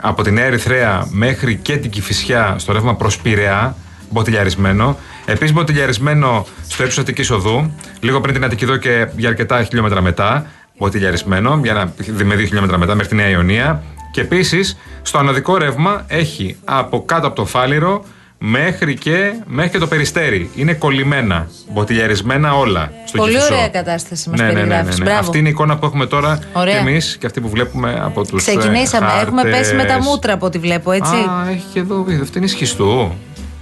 από 0.00 0.22
την 0.22 0.38
Ερυθρέα 0.38 1.06
μέχρι 1.10 1.56
και 1.56 1.76
την 1.76 1.90
Κυφυσιά 1.90 2.54
στο 2.58 2.72
ρεύμα 2.72 2.94
προς 2.94 3.18
Πειραιά, 3.18 3.76
μποτιλιαρισμένο. 4.10 4.98
Επίσης, 5.24 5.54
μποτιλιαρισμένο 5.54 6.46
στο 6.68 6.82
ύψος 6.82 6.98
Αττικής 6.98 7.30
Οδού, 7.30 7.72
λίγο 8.00 8.20
πριν 8.20 8.34
την 8.34 8.44
Αττική 8.44 8.78
και 8.78 9.08
για 9.16 9.28
αρκετά 9.28 9.62
χιλιόμετρα 9.62 10.02
μετά. 10.02 10.46
Μποτιλιαρισμένο, 10.78 11.60
για 11.62 11.72
να, 11.72 11.92
με 12.24 12.34
δύο 12.34 12.46
χιλιόμετρα 12.46 12.78
μετά 12.78 12.94
μέχρι 12.94 13.08
τη 13.08 13.14
Νέα 13.14 13.28
Ιωνία. 13.28 13.82
Και 14.12 14.20
επίσης, 14.20 14.76
στο 15.02 15.18
ανωδικό 15.18 15.56
ρεύμα 15.56 16.04
έχει 16.08 16.56
από 16.64 17.04
κάτω 17.04 17.26
από 17.26 17.36
το 17.36 17.44
φάληρο 17.44 18.04
μέχρι 18.38 18.94
και, 18.94 19.32
μέχρι 19.46 19.70
και 19.70 19.78
το 19.78 19.86
περιστέρι. 19.86 20.50
Είναι 20.54 20.72
κολλημένα, 20.74 21.48
μποτιλιαρισμένα 21.72 22.54
όλα. 22.56 22.92
Στο 23.06 23.18
Πολύ 23.18 23.32
Κηφισό. 23.34 23.54
ωραία 23.54 23.68
κατάσταση 23.68 24.28
μας 24.30 24.38
Ναι, 24.40 24.46
ναι, 24.46 24.52
ναι, 24.52 24.58
ναι, 24.60 24.66
περιγράφεις. 24.66 24.98
ναι. 24.98 25.04
Μπράβο. 25.04 25.20
Αυτή 25.20 25.38
είναι 25.38 25.48
η 25.48 25.50
εικόνα 25.50 25.76
που 25.78 25.86
έχουμε 25.86 26.06
τώρα 26.06 26.38
Ωραία. 26.52 26.72
και 26.74 26.78
εμείς 26.88 27.16
και 27.20 27.26
αυτή 27.26 27.40
που 27.40 27.48
βλέπουμε 27.48 28.00
από 28.04 28.26
τους. 28.26 28.44
Ξεκινήσαμε. 28.44 29.10
Έχουμε 29.20 29.42
πέσει 29.42 29.74
με 29.74 29.84
τα 29.84 30.00
μούτρα 30.02 30.32
από 30.32 30.46
ό,τι 30.46 30.58
βλέπω, 30.58 30.90
έτσι. 30.92 31.14
Α, 31.14 31.46
έχει 31.50 31.64
και 31.72 31.78
εδώ. 31.78 32.04
Αυτή 32.22 32.38
είναι 32.38 32.46
σχιστού. 32.46 33.12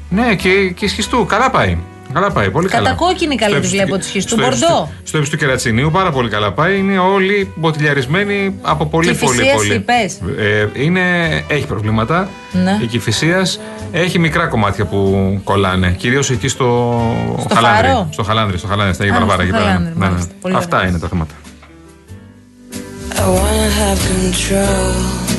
Ναι, 0.09 0.35
και, 0.35 0.71
και 0.75 0.89
σχιστού. 0.89 1.27
Καλά 1.27 1.51
πάει. 1.51 1.79
Καλά 2.13 2.31
πάει, 2.31 2.51
πολύ 2.51 2.69
καλά. 2.69 2.89
Κατακόκκινη 2.89 3.35
καλή 3.37 3.53
Στο 3.53 3.61
τη 3.61 3.67
ύψος 3.67 3.81
βλέπω 3.81 3.93
του- 3.95 3.99
τη 4.01 4.05
σχιστού. 4.07 4.29
στο 4.37 4.47
ύψος 4.47 4.61
Μπορντό. 4.61 4.81
του- 4.83 4.89
Στο 5.05 5.19
ύψο 5.19 5.31
του 5.31 5.37
κερατσινίου 5.37 5.91
πάρα 5.91 6.11
πολύ 6.11 6.29
καλά 6.29 6.53
πάει. 6.53 6.79
Είναι 6.79 6.99
όλοι 6.99 7.53
μποτιλιαρισμένοι 7.55 8.55
από 8.63 8.87
πολύ 8.87 9.15
πολύ 9.15 9.29
Κηφισίας 9.33 9.55
πολύ. 9.57 9.75
είπες. 9.75 10.19
Ε, 10.39 10.69
είναι, 10.73 11.01
έχει 11.49 11.67
προβλήματα. 11.67 12.29
Ναι. 12.53 12.79
Η 12.83 12.87
κυφυσία 12.87 13.47
έχει 13.93 14.19
μικρά 14.19 14.47
κομμάτια 14.47 14.85
που 14.85 15.41
κολλάνε. 15.45 15.95
Κυρίως 15.99 16.31
εκεί 16.31 16.49
στο, 16.49 17.01
Στο 17.47 17.55
χαλάνδρι. 17.55 17.87
Φάρο; 17.87 18.09
Στο 18.13 18.23
χαλάνδρι, 18.23 18.59
στο 18.59 18.67
χαλάνδρι, 18.67 18.95
στα 18.95 19.03
Αγία 19.05 19.17
Α, 19.17 19.19
Βαρβάρα. 19.19 19.43
στο 19.43 19.55
εκεί 19.55 19.63
πέρα. 19.63 19.65
Χαλάνδρι, 19.73 19.93
Ναι, 19.99 20.05
ναι. 20.05 20.11
μάλιστα. 20.11 20.33
Πολύ 20.41 20.55
Αυτά 20.55 20.77
ωραία. 20.77 20.89
είναι 20.89 20.99
τα 20.99 21.09
θέματα. 21.09 21.35
I 23.15 23.23
wanna 23.23 23.69
have 23.81 24.01
control. 24.09 25.30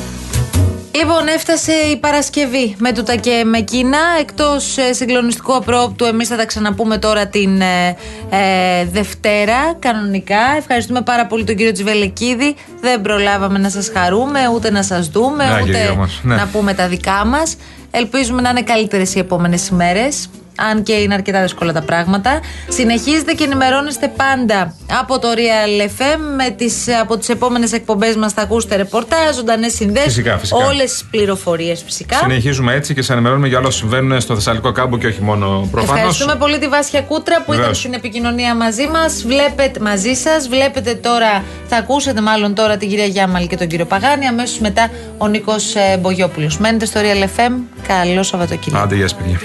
Λοιπόν, 0.94 1.26
έφτασε 1.26 1.72
η 1.72 1.96
Παρασκευή 1.96 2.74
με 2.78 2.92
τούτα 2.92 3.16
και 3.16 3.42
με 3.44 3.60
Κίνα. 3.60 3.98
Εκτός 4.20 4.76
συγκλονιστικού 4.90 5.54
απρόπτου, 5.54 6.04
εμείς 6.04 6.28
θα 6.28 6.36
τα 6.36 6.46
ξαναπούμε 6.46 6.98
τώρα 6.98 7.26
την 7.26 7.60
ε, 7.60 7.96
ε, 8.30 8.84
Δευτέρα, 8.84 9.74
κανονικά. 9.78 10.54
Ευχαριστούμε 10.58 11.02
πάρα 11.02 11.26
πολύ 11.26 11.44
τον 11.44 11.56
κύριο 11.56 11.72
Τσιβελεκίδη. 11.72 12.54
Δεν 12.80 13.00
προλάβαμε 13.00 13.58
να 13.58 13.70
σας 13.70 13.90
χαρούμε, 13.94 14.40
ούτε 14.54 14.70
να 14.70 14.82
σας 14.82 15.08
δούμε, 15.08 15.44
Ναι, 15.44 15.52
ούτε 15.52 15.64
κύριε 15.64 15.94
μας, 15.96 16.20
ναι. 16.22 16.34
να 16.34 16.46
πούμε 16.52 16.74
τα 16.74 16.88
δικά 16.88 17.24
μας. 17.24 17.56
Ελπίζουμε 17.90 18.40
να 18.40 18.50
είναι 18.50 18.62
καλύτερες 18.62 19.14
οι 19.14 19.18
επόμενες 19.18 19.68
ημέρες. 19.68 20.28
Αν 20.56 20.82
και 20.82 20.92
είναι 20.92 21.14
αρκετά 21.14 21.42
δύσκολα 21.42 21.72
τα 21.72 21.82
πράγματα. 21.82 22.40
Συνεχίζετε 22.68 23.32
και 23.32 23.44
ενημερώνεστε 23.44 24.12
πάντα 24.16 24.74
από 25.00 25.18
το 25.18 25.28
Real 25.34 25.88
FM. 25.88 26.18
Με 26.36 26.50
τις, 26.50 26.86
από 27.00 27.18
τις 27.18 27.28
επόμενες 27.28 27.72
εκπομπές 27.72 28.16
μας 28.16 28.32
θα 28.32 28.42
ακούσετε 28.42 28.76
ρεπορτάζ, 28.76 29.34
ζωντανές 29.34 29.74
συνδέσεις. 29.74 30.12
Φυσικά, 30.12 30.38
φυσικά. 30.38 30.66
Όλες 30.66 30.90
τις 30.90 31.04
πληροφορίες 31.10 31.82
φυσικά. 31.84 32.16
Συνεχίζουμε 32.16 32.74
έτσι 32.74 32.94
και 32.94 33.02
σα 33.02 33.12
ενημερώνουμε 33.12 33.48
για 33.48 33.58
όλα 33.58 33.66
όσα 33.66 33.78
συμβαίνουν 33.78 34.20
στο 34.20 34.34
Θεσσαλικό 34.34 34.72
κάμπο 34.72 34.98
και 34.98 35.06
όχι 35.06 35.22
μόνο 35.22 35.68
προφανώς. 35.70 35.96
Ευχαριστούμε 35.96 36.34
πολύ 36.34 36.58
τη 36.58 36.68
Βάσια 36.68 37.00
Κούτρα 37.02 37.36
που 37.36 37.42
ήταν 37.52 37.56
Βεβαίως. 37.56 37.78
στην 37.78 37.92
επικοινωνία 37.92 38.54
μαζί 38.54 38.86
μας. 38.88 39.22
Βλέπετε 39.26 39.80
μαζί 39.80 40.14
σας. 40.14 40.48
Βλέπετε 40.48 40.94
τώρα, 40.94 41.42
θα 41.68 41.76
ακούσετε 41.76 42.20
μάλλον 42.20 42.54
τώρα 42.54 42.76
την 42.76 42.88
κυρία 42.88 43.06
Γιάμαλ 43.06 43.46
και 43.46 43.56
τον 43.56 43.66
κύριο 43.66 43.84
Παγάνη. 43.84 44.26
Αμέσως 44.26 44.58
μετά 44.58 44.90
ο 45.18 45.26
Νίκος 45.28 45.74
Μπογιόπουλος. 46.00 46.58
Μένετε 46.58 46.84
στο 46.84 47.00
Real 47.00 47.40
FM. 47.40 47.52
Καλό 47.88 48.22
Σαββατοκύριακο. 48.22 48.84
Άντε, 48.84 48.94
γεια 48.94 49.08
σας, 49.08 49.18
παιδιά. 49.18 49.40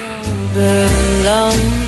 Belong 0.54 1.87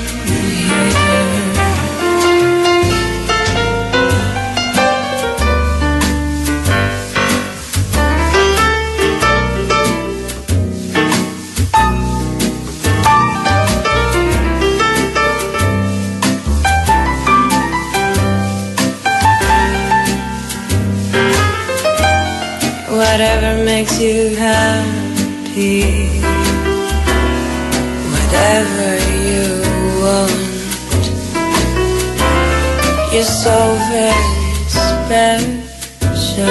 special. 35.09 36.45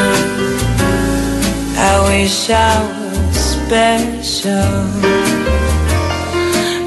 I 1.79 1.95
wish 2.11 2.51
I 2.51 2.75
was 2.91 3.37
special, 3.55 4.75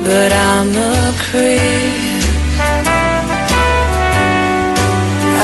but 0.03 0.31
I'm 0.51 0.71
a 0.75 1.13
creep. 1.23 2.23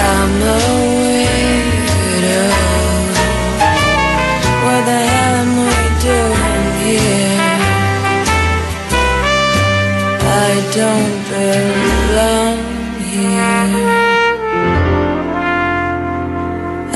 I'm 0.09 0.33
a 0.41 0.59
weirdo. 0.99 2.43
What 4.65 4.81
the 4.89 4.99
hell 5.11 5.35
am 5.43 5.53
doing 6.09 6.67
here? 6.83 7.39
I 10.43 10.53
don't 10.75 11.06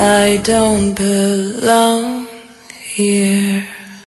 I 0.04 0.38
don't 0.38 0.96
belong 0.96 2.28
here. 2.96 3.70